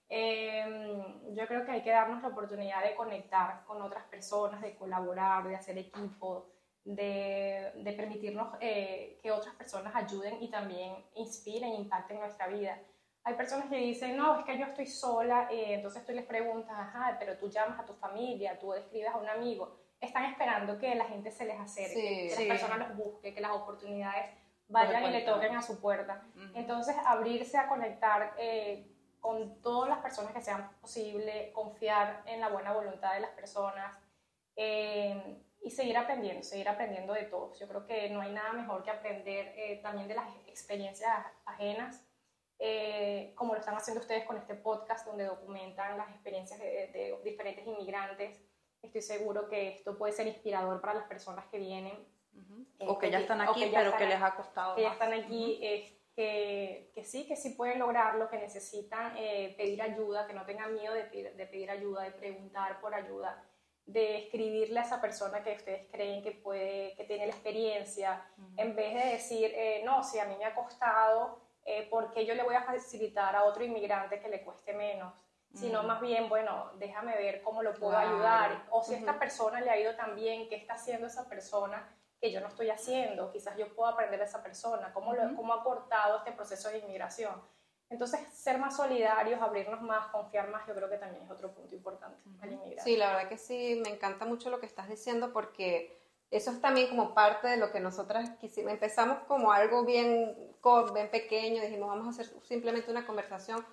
Em, 0.09 1.35
yo 1.35 1.45
creo 1.47 1.65
que 1.65 1.71
hay 1.71 1.81
que 1.83 1.91
darnos 1.91 2.21
la 2.21 2.29
oportunidad 2.29 2.81
de 2.81 2.95
conectar 2.95 3.65
con 3.65 3.81
otras 3.81 4.05
personas, 4.05 4.61
de 4.61 4.75
colaborar, 4.75 5.45
de 5.47 5.57
hacer 5.57 5.77
equipo 5.77 6.47
de, 6.87 7.73
de 7.75 7.93
permitirnos 7.93 8.47
eh, 8.61 9.19
que 9.21 9.29
otras 9.29 9.53
personas 9.55 9.93
ayuden 9.93 10.41
y 10.41 10.49
también 10.49 10.95
inspiren, 11.15 11.73
impacten 11.73 12.17
nuestra 12.17 12.47
vida. 12.47 12.79
Hay 13.25 13.33
personas 13.33 13.67
que 13.67 13.75
dicen, 13.75 14.15
no, 14.15 14.39
es 14.39 14.45
que 14.45 14.57
yo 14.57 14.65
estoy 14.65 14.87
sola, 14.87 15.49
eh, 15.51 15.73
entonces 15.73 16.05
tú 16.05 16.13
les 16.13 16.25
preguntas, 16.25 16.73
ajá, 16.79 17.17
pero 17.19 17.37
tú 17.37 17.49
llamas 17.49 17.77
a 17.77 17.85
tu 17.85 17.93
familia, 17.93 18.57
tú 18.57 18.73
escribes 18.73 19.09
a 19.09 19.17
un 19.17 19.27
amigo. 19.27 19.77
Están 19.99 20.25
esperando 20.31 20.77
que 20.77 20.95
la 20.95 21.03
gente 21.05 21.29
se 21.29 21.43
les 21.43 21.59
acerque, 21.59 22.33
que 22.33 22.47
las 22.47 22.59
personas 22.59 22.87
los 22.87 22.97
busquen, 22.97 23.35
que 23.35 23.41
las 23.41 23.51
oportunidades 23.51 24.27
vayan 24.69 25.03
y 25.03 25.11
le 25.11 25.21
toquen 25.23 25.55
a 25.57 25.61
su 25.61 25.81
puerta. 25.81 26.23
Entonces, 26.53 26.95
abrirse 27.05 27.57
a 27.57 27.67
conectar 27.67 28.33
eh, 28.37 28.87
con 29.19 29.61
todas 29.61 29.89
las 29.89 29.99
personas 29.99 30.31
que 30.31 30.41
sean 30.41 30.71
posible, 30.79 31.51
confiar 31.51 32.21
en 32.27 32.39
la 32.39 32.47
buena 32.47 32.71
voluntad 32.71 33.13
de 33.13 33.21
las 33.21 33.31
personas. 33.31 33.97
Eh, 34.55 35.43
y 35.61 35.71
seguir 35.71 35.97
aprendiendo, 35.97 36.43
seguir 36.43 36.69
aprendiendo 36.69 37.13
de 37.13 37.23
todos. 37.23 37.59
Yo 37.59 37.67
creo 37.67 37.85
que 37.85 38.09
no 38.09 38.21
hay 38.21 38.31
nada 38.31 38.53
mejor 38.53 38.83
que 38.83 38.91
aprender 38.91 39.53
eh, 39.55 39.79
también 39.81 40.07
de 40.07 40.15
las 40.15 40.27
experiencias 40.47 41.25
ajenas, 41.45 42.05
eh, 42.59 43.33
como 43.35 43.53
lo 43.53 43.59
están 43.59 43.75
haciendo 43.75 44.01
ustedes 44.01 44.25
con 44.25 44.37
este 44.37 44.55
podcast 44.55 45.05
donde 45.05 45.25
documentan 45.25 45.97
las 45.97 46.09
experiencias 46.09 46.59
de, 46.59 47.19
diferentes 47.23 47.65
inmigrantes. 47.65 48.41
Estoy 48.81 49.01
seguro 49.01 49.49
que 49.49 49.69
esto 49.69 49.97
puede 49.97 50.13
ser 50.13 50.27
inspirador 50.27 50.79
para 50.79 50.93
las 50.93 51.07
personas 51.07 51.45
que 51.47 51.57
vienen. 51.57 51.97
o 52.79 52.97
que 52.97 53.09
ya 53.09 53.19
están 53.19 53.41
aquí, 53.41 53.69
pero 53.73 53.95
que 53.97 54.05
les 54.05 54.21
ha 54.21 54.35
costado. 54.35 54.75
Que 54.75 54.83
ya 54.83 54.93
están 54.93 55.13
aquí, 55.13 55.59
que, 56.15 56.91
que, 56.93 57.03
sí, 57.03 57.27
que 57.27 57.35
sí 57.35 57.51
pueden 57.51 57.79
lograrlo, 57.79 58.29
que 58.29 58.37
necesitan 58.37 59.15
eh, 59.17 59.53
pedir 59.57 59.81
ayuda, 59.81 60.27
que 60.27 60.33
no 60.33 60.45
tengan 60.45 60.73
miedo 60.73 60.93
de, 60.93 61.03
de 61.09 61.47
pedir 61.47 61.69
ayuda, 61.69 62.03
de 62.03 62.11
preguntar 62.11 62.79
por 62.79 62.93
ayuda 62.93 63.43
de 63.87 64.17
escribirle 64.17 64.79
a 64.79 64.83
esa 64.83 64.99
persona 64.99 65.41
que 65.41 65.53
ustedes 65.53 65.87
creen 65.89 66.21
que 66.21 66.31
puede, 66.31 66.93
que 66.95 67.05
tiene 67.05 67.25
la 67.25 67.33
experiencia, 67.33 68.21
en 68.57 68.75
vez 68.75 68.93
de 68.93 69.11
decir, 69.13 69.49
eh, 69.55 69.81
no, 69.85 70.03
si 70.03 70.19
a 70.19 70.25
mí 70.25 70.35
me 70.37 70.45
ha 70.45 70.53
costado, 70.53 71.39
eh, 71.63 71.87
¿por 71.89 72.11
qué 72.11 72.25
yo 72.25 72.35
le 72.35 72.43
voy 72.43 72.55
a 72.55 72.63
facilitar 72.63 73.33
a 73.35 73.45
otro 73.45 73.63
inmigrante 73.63 74.19
que 74.19 74.27
le 74.27 74.43
cueste 74.43 74.73
menos? 74.73 75.13
Sino 75.53 75.81
más 75.83 76.01
bien, 76.01 76.29
bueno, 76.29 76.71
déjame 76.75 77.17
ver 77.17 77.41
cómo 77.41 77.63
lo 77.63 77.73
puedo 77.73 77.97
ayudar. 77.97 78.67
O 78.69 78.83
si 78.83 78.93
a 78.93 78.97
esta 78.97 79.17
persona 79.17 79.59
le 79.61 79.71
ha 79.71 79.79
ido 79.79 79.95
tan 79.95 80.13
bien, 80.15 80.47
¿qué 80.49 80.55
está 80.55 80.73
haciendo 80.73 81.07
esa 81.07 81.27
persona 81.27 81.89
que 82.19 82.31
yo 82.31 82.41
no 82.41 82.47
estoy 82.47 82.69
haciendo? 82.69 83.31
Quizás 83.31 83.57
yo 83.57 83.73
puedo 83.73 83.89
aprender 83.89 84.19
de 84.19 84.25
esa 84.25 84.43
persona, 84.43 84.93
cómo, 84.93 85.13
lo, 85.13 85.35
cómo 85.35 85.53
ha 85.53 85.63
cortado 85.63 86.17
este 86.17 86.33
proceso 86.33 86.69
de 86.69 86.79
inmigración. 86.79 87.41
Entonces, 87.89 88.19
ser 88.33 88.57
más 88.57 88.75
solidarios, 88.75 89.41
abrirnos 89.41 89.81
más, 89.81 90.07
confiar 90.07 90.49
más, 90.49 90.67
yo 90.67 90.75
creo 90.75 90.89
que 90.89 90.97
también 90.97 91.23
es 91.23 91.31
otro 91.31 91.53
punto 91.53 91.73
importante 91.73 92.17
al 92.41 92.51
inmigrar. 92.51 92.83
Sí, 92.83 92.97
la 92.97 93.13
verdad 93.13 93.29
que 93.29 93.37
sí, 93.37 93.81
me 93.83 93.93
encanta 93.93 94.25
mucho 94.25 94.49
lo 94.49 94.59
que 94.59 94.65
estás 94.65 94.89
diciendo 94.89 95.31
porque 95.31 95.97
eso 96.29 96.51
es 96.51 96.59
también 96.59 96.89
como 96.89 97.13
parte 97.13 97.47
de 97.47 97.57
lo 97.57 97.71
que 97.71 97.79
nosotras 97.79 98.29
quisimos. 98.41 98.73
Empezamos 98.73 99.19
como 99.27 99.53
algo 99.53 99.85
bien, 99.85 100.35
bien 100.93 101.09
pequeño, 101.09 101.61
dijimos 101.61 101.87
vamos 101.87 102.07
a 102.07 102.09
hacer 102.09 102.33
simplemente 102.43 102.91
una 102.91 103.05
conversación 103.05 103.65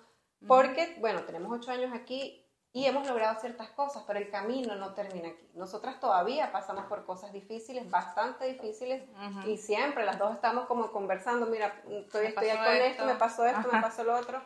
porque, 0.47 0.95
bueno, 0.99 1.23
tenemos 1.23 1.51
ocho 1.57 1.71
años 1.71 1.91
aquí 1.93 2.44
y 2.75 2.85
hemos 2.85 3.07
logrado 3.07 3.39
ciertas 3.39 3.69
cosas, 3.69 4.03
pero 4.05 4.19
el 4.19 4.29
camino 4.29 4.75
no 4.75 4.93
termina 4.93 5.29
aquí. 5.29 5.49
Nosotras 5.53 5.97
todavía 6.01 6.51
pasamos 6.51 6.83
por 6.87 7.05
cosas 7.05 7.31
difíciles, 7.31 7.89
bastante 7.89 8.43
difíciles, 8.47 9.01
y 9.45 9.55
siempre 9.55 10.03
las 10.03 10.19
dos 10.19 10.33
estamos 10.33 10.65
como 10.65 10.91
conversando, 10.91 11.45
mira, 11.45 11.67
estoy, 11.89 12.25
estoy 12.25 12.49
con 12.49 12.75
esto, 12.75 13.05
me 13.05 13.15
pasó 13.15 13.45
esto, 13.45 13.69
me 13.71 13.81
pasó 13.81 14.03
lo 14.03 14.17
otro, 14.17 14.41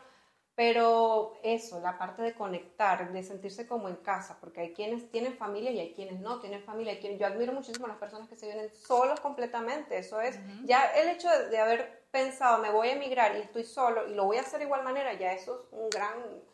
pero 0.53 1.39
eso, 1.41 1.79
la 1.79 1.97
parte 1.97 2.21
de 2.21 2.35
conectar, 2.35 3.11
de 3.11 3.23
sentirse 3.23 3.65
como 3.65 3.89
en 3.89 3.95
casa, 3.95 4.37
porque 4.39 4.61
hay 4.61 4.73
quienes 4.73 5.09
tienen 5.09 5.35
familia 5.35 5.71
y 5.71 5.79
hay 5.79 5.95
quienes 5.95 6.19
no 6.19 6.39
tienen 6.39 6.61
familia. 6.61 6.93
Hay 6.93 6.99
quienes, 6.99 7.19
yo 7.19 7.25
admiro 7.25 7.51
muchísimo 7.51 7.87
a 7.87 7.89
las 7.89 7.97
personas 7.97 8.29
que 8.29 8.35
se 8.35 8.45
vienen 8.45 8.69
solos 8.75 9.19
completamente, 9.21 9.97
eso 9.97 10.21
es, 10.21 10.37
ya 10.65 10.83
el 10.97 11.09
hecho 11.09 11.29
de, 11.49 11.57
haber 11.57 12.05
pensado, 12.11 12.59
me 12.59 12.69
voy 12.69 12.89
a 12.89 12.93
emigrar 12.93 13.35
y 13.35 13.39
estoy 13.39 13.63
solo 13.63 14.07
y 14.07 14.13
lo 14.13 14.25
voy 14.25 14.37
a 14.37 14.41
hacer 14.41 14.59
de 14.59 14.65
igual 14.65 14.83
manera, 14.83 15.13
ya 15.13 15.33
eso 15.33 15.63
es 15.63 15.67
un 15.71 15.89
gran 15.89 16.13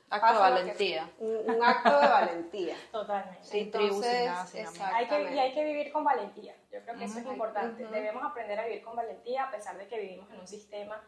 acto 0.10 0.34
de 0.34 0.40
valentía. 0.40 1.10
Un, 1.20 1.64
acto 1.64 2.00
de 2.00 2.08
valentía. 2.08 2.76
Totalmente. 2.92 3.44
Sin 3.44 3.64
Entonces, 3.66 4.32
hay 4.80 5.08
que, 5.08 5.34
y 5.34 5.40
hay 5.40 5.54
que 5.54 5.64
vivir 5.64 5.92
con 5.92 6.04
valentía. 6.04 6.56
Yo 6.72 6.82
creo 6.82 6.98
que 6.98 7.06
eso 7.06 7.20
es 7.20 7.26
importante. 7.26 7.86
Debemos 7.88 8.24
aprender 8.24 8.60
a 8.60 8.66
vivir 8.66 8.84
con 8.84 8.96
valentía 8.96 9.46
a 9.46 9.52
pesar 9.52 9.78
de 9.78 9.88
que 9.88 10.00
vivimos 10.00 10.30
en 10.32 10.40
un 10.40 10.48
sistema 10.48 11.02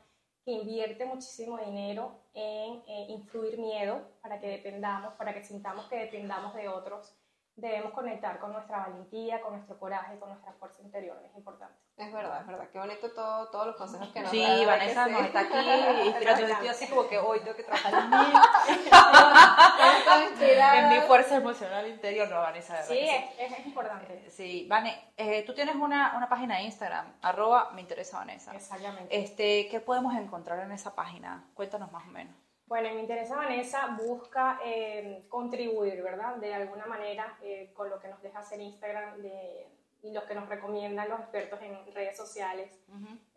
que 0.48 0.52
invierte 0.52 1.04
muchísimo 1.06 1.58
dinero 1.58 2.22
en 2.34 2.82
eh, 2.88 3.08
influir 3.10 3.58
miedo 3.58 4.00
para 4.22 4.40
que 4.40 4.48
dependamos, 4.48 5.14
para 5.16 5.34
que 5.34 5.44
sintamos 5.44 5.88
que 5.88 5.98
dependamos 5.98 6.54
de 6.54 6.70
otros 6.70 7.17
debemos 7.58 7.92
conectar 7.92 8.40
con 8.40 8.54
nuestra 8.54 8.86
valentía, 8.86 9.42
con 9.42 9.54
nuestro 9.54 9.80
coraje, 9.80 10.20
con 10.20 10.30
nuestra 10.30 10.54
fuerza 10.54 10.80
interior, 10.84 11.20
es 11.26 11.36
importante. 11.36 11.76
Es 11.98 12.14
verdad, 12.14 12.42
es 12.42 12.48
verdad, 12.48 12.70
qué 12.72 12.78
bonito 12.78 13.12
todo, 13.12 13.50
todos 13.50 13.66
los 13.66 13.76
consejos 13.76 14.10
que 14.10 14.22
nos 14.22 14.30
Sí, 14.30 14.64
Vanessa 14.64 15.08
nos 15.08 15.26
está 15.26 15.40
aquí 15.40 16.08
inspirando, 16.08 16.48
yo 16.48 16.54
estoy 16.54 16.68
así 16.68 16.88
como 16.88 17.08
que 17.08 17.18
hoy 17.18 17.40
tengo 17.40 17.56
que 17.56 17.64
trabajar 17.64 17.94
en 17.96 18.10
mí, 18.12 18.18
en 20.78 20.90
mi 20.90 21.02
fuerza 21.08 21.38
emocional 21.38 21.88
interior, 21.88 22.30
no, 22.30 22.38
Vanessa. 22.38 22.84
Sí, 22.84 23.00
es, 23.00 23.52
es, 23.52 23.66
importante. 23.66 24.14
Eh, 24.14 24.30
sí, 24.30 24.68
Vane, 24.70 25.12
eh, 25.18 25.42
tú 25.44 25.56
tienes 25.56 25.76
una, 25.76 26.16
una, 26.16 26.30
página 26.30 26.58
de 26.58 26.64
Instagram, 26.64 27.14
arroba 27.24 27.72
me 27.72 27.82
interesa 27.82 28.20
Vanessa. 28.20 28.54
Exactamente. 28.54 29.18
Este, 29.18 29.68
¿Qué 29.68 29.80
podemos 29.80 30.16
encontrar 30.16 30.60
en 30.60 30.72
esa 30.72 30.94
página? 30.94 31.50
Cuéntanos 31.56 31.92
más 31.92 32.06
o 32.06 32.12
menos. 32.12 32.36
Bueno, 32.68 32.94
Me 32.94 33.00
Interesa 33.00 33.38
Vanessa 33.38 33.98
busca 33.98 34.60
eh, 34.64 35.26
contribuir, 35.30 36.04
¿verdad? 36.04 36.36
De 36.36 36.54
alguna 36.54 36.86
manera 36.86 37.38
eh, 37.42 37.72
con 37.74 37.90
lo 37.90 37.98
que 37.98 38.10
nos 38.10 38.22
deja 38.22 38.40
hacer 38.40 38.60
Instagram 38.60 39.22
de, 39.22 39.68
y 40.04 40.12
lo 40.12 40.26
que 40.26 40.36
nos 40.36 40.50
recomiendan 40.50 41.08
los 41.08 41.22
expertos 41.22 41.62
en 41.62 41.78
redes 41.94 42.18
sociales, 42.18 42.78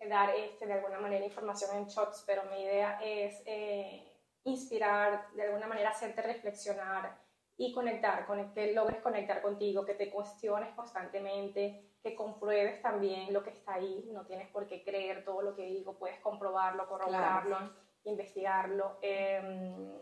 dar 0.09 0.31
este, 0.31 0.67
de 0.67 0.73
alguna 0.73 0.99
manera 0.99 1.25
información 1.25 1.77
en 1.77 1.87
shots, 1.87 2.25
pero 2.27 2.43
mi 2.51 2.61
idea 2.61 2.99
es 3.01 3.41
eh, 3.47 4.05
inspirar, 4.43 5.31
de 5.35 5.45
alguna 5.45 5.69
manera 5.69 5.91
hacerte 5.91 6.23
reflexionar 6.23 7.17
y 7.57 7.73
conectar, 7.73 8.27
con, 8.27 8.53
que 8.53 8.73
logres 8.73 9.01
conectar 9.01 9.43
contigo, 9.43 9.87
que 9.87 9.95
te 9.95 10.11
cuestiones 10.11 10.75
constantemente, 10.75 11.93
que 12.03 12.17
compruebes 12.17 12.83
también 12.83 13.33
lo 13.33 13.45
que 13.45 13.51
está 13.51 13.75
ahí, 13.75 14.11
no 14.13 14.27
tienes 14.27 14.49
por 14.49 14.67
qué 14.67 14.83
creer 14.83 15.25
todo 15.25 15.41
lo 15.43 15.55
que 15.55 15.67
digo, 15.67 15.97
puedes 15.97 16.19
comprobarlo, 16.19 16.89
corroborarlo 16.89 17.90
investigarlo. 18.05 18.99
Em, 19.03 20.01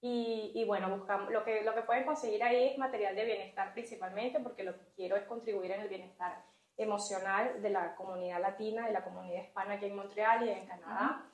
y, 0.00 0.52
y, 0.54 0.64
bueno, 0.64 0.94
buscamos, 0.94 1.30
lo, 1.30 1.44
que, 1.44 1.62
lo 1.62 1.74
que 1.74 1.82
pueden 1.82 2.04
conseguir 2.04 2.42
ahí 2.42 2.68
es 2.68 2.78
material 2.78 3.16
de 3.16 3.24
bienestar 3.24 3.72
principalmente, 3.72 4.38
porque 4.40 4.62
lo 4.62 4.74
que 4.74 4.92
quiero 4.94 5.16
es 5.16 5.24
contribuir 5.24 5.70
en 5.70 5.80
el 5.80 5.88
bienestar 5.88 6.44
emocional 6.76 7.62
de 7.62 7.70
la 7.70 7.94
comunidad 7.94 8.40
latina, 8.40 8.86
de 8.86 8.92
la 8.92 9.04
comunidad 9.04 9.44
hispana 9.44 9.74
aquí 9.74 9.86
en 9.86 9.96
Montreal 9.96 10.46
y 10.46 10.50
en 10.50 10.66
Canadá. 10.66 11.30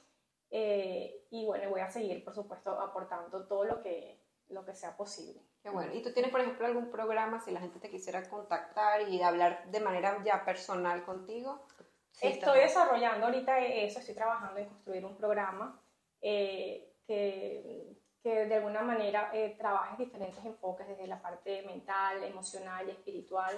Eh, 0.50 1.26
y 1.30 1.46
bueno, 1.46 1.70
voy 1.70 1.80
a 1.80 1.90
seguir, 1.90 2.22
por 2.24 2.34
supuesto, 2.34 2.78
aportando 2.80 3.46
todo 3.46 3.64
lo 3.64 3.82
que, 3.82 4.20
lo 4.48 4.64
que 4.64 4.74
sea 4.74 4.96
posible. 4.96 5.42
Qué 5.62 5.70
bueno. 5.70 5.92
¿Y 5.94 6.02
tú 6.02 6.12
tienes, 6.12 6.30
por 6.30 6.40
ejemplo, 6.40 6.66
algún 6.66 6.90
programa 6.90 7.40
si 7.40 7.50
la 7.50 7.60
gente 7.60 7.80
te 7.80 7.90
quisiera 7.90 8.28
contactar 8.28 9.08
y 9.08 9.22
hablar 9.22 9.70
de 9.70 9.80
manera 9.80 10.22
ya 10.24 10.44
personal 10.44 11.04
contigo? 11.04 11.66
Sí, 12.12 12.28
estoy 12.28 12.60
desarrollando 12.60 13.26
ahorita 13.26 13.58
eso, 13.60 14.00
estoy 14.00 14.14
trabajando 14.14 14.60
en 14.60 14.68
construir 14.68 15.04
un 15.04 15.16
programa 15.16 15.80
eh, 16.22 16.92
que, 17.06 17.96
que 18.22 18.46
de 18.46 18.54
alguna 18.54 18.82
manera 18.82 19.30
eh, 19.32 19.56
trabaje 19.58 20.04
diferentes 20.04 20.44
enfoques 20.44 20.86
desde 20.88 21.06
la 21.06 21.20
parte 21.20 21.62
mental, 21.62 22.22
emocional 22.24 22.86
y 22.88 22.92
espiritual. 22.92 23.54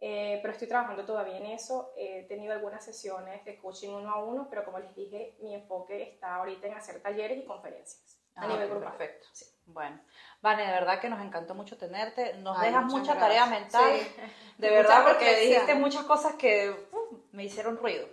Eh, 0.00 0.38
pero 0.42 0.52
estoy 0.52 0.68
trabajando 0.68 1.04
todavía 1.06 1.38
en 1.38 1.46
eso. 1.46 1.92
He 1.96 2.24
tenido 2.24 2.52
algunas 2.52 2.84
sesiones 2.84 3.44
de 3.44 3.56
coaching 3.56 3.90
uno 3.90 4.10
a 4.10 4.22
uno, 4.22 4.48
pero 4.50 4.64
como 4.64 4.78
les 4.78 4.94
dije, 4.94 5.36
mi 5.40 5.54
enfoque 5.54 6.02
está 6.02 6.36
ahorita 6.36 6.66
en 6.66 6.74
hacer 6.74 7.00
talleres 7.00 7.38
y 7.38 7.44
conferencias 7.44 8.20
a 8.36 8.42
Ah, 8.42 8.48
nivel 8.48 8.64
ok, 8.64 8.70
grupal. 8.72 8.96
Perfecto. 8.96 9.28
Bueno, 9.66 9.98
Vane, 10.42 10.66
de 10.66 10.72
verdad 10.72 11.00
que 11.00 11.08
nos 11.08 11.22
encantó 11.22 11.54
mucho 11.54 11.78
tenerte. 11.78 12.34
Nos 12.38 12.58
Ay, 12.58 12.66
dejas 12.68 12.84
mucha 12.84 13.14
gracias. 13.14 13.18
tarea 13.20 13.46
mental. 13.46 13.92
Sí. 13.98 14.20
De 14.58 14.70
verdad, 14.70 15.04
porque 15.06 15.36
dijiste 15.36 15.74
muchas 15.76 16.02
cosas 16.04 16.34
que 16.34 16.70
uh, 16.70 17.18
me 17.32 17.44
hicieron 17.44 17.78
ruido. 17.78 18.06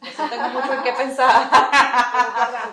Entonces 0.00 0.30
tengo 0.30 0.48
mucho 0.48 0.72
en 0.74 0.82
qué 0.82 0.92
pensar. 0.92 1.50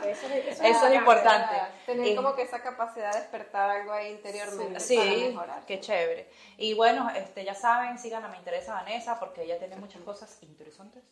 Eso, 0.06 0.28
es- 0.28 0.48
eso 0.48 0.64
Eso 0.64 0.88
es 0.88 0.96
importante. 0.96 1.56
Tener 1.86 2.16
como 2.16 2.36
que 2.36 2.44
esa 2.44 2.62
capacidad 2.62 3.12
de 3.14 3.20
despertar 3.20 3.70
algo 3.70 3.92
ahí 3.94 4.12
interiormente 4.12 4.74
para 4.74 4.80
Sí, 4.86 5.26
mejorar. 5.30 5.66
qué 5.66 5.80
chévere. 5.80 6.30
Y 6.58 6.74
bueno, 6.74 7.10
este, 7.16 7.44
ya 7.44 7.56
saben, 7.56 7.98
sigan 7.98 8.24
a 8.26 8.28
Me 8.28 8.38
Interesa 8.38 8.74
Vanessa 8.74 9.20
porque 9.20 9.44
ella 9.44 9.58
tiene 9.60 9.76
muchas 9.78 10.02
cosas 10.02 10.38
interesantes. 10.44 11.04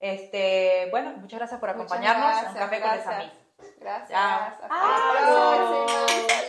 Este, 0.00 0.88
bueno, 0.90 1.10
muchas 1.18 1.38
gracias 1.40 1.60
por 1.60 1.70
acompañarnos 1.70 2.30
gracias, 2.30 2.54
Café 2.54 2.80
con 2.80 2.90
gracias. 2.90 3.06
Desamí. 3.06 3.32
Gracias. 3.80 4.10
Chao. 4.10 4.40
Hasta 4.40 4.68
próxima. 5.86 6.40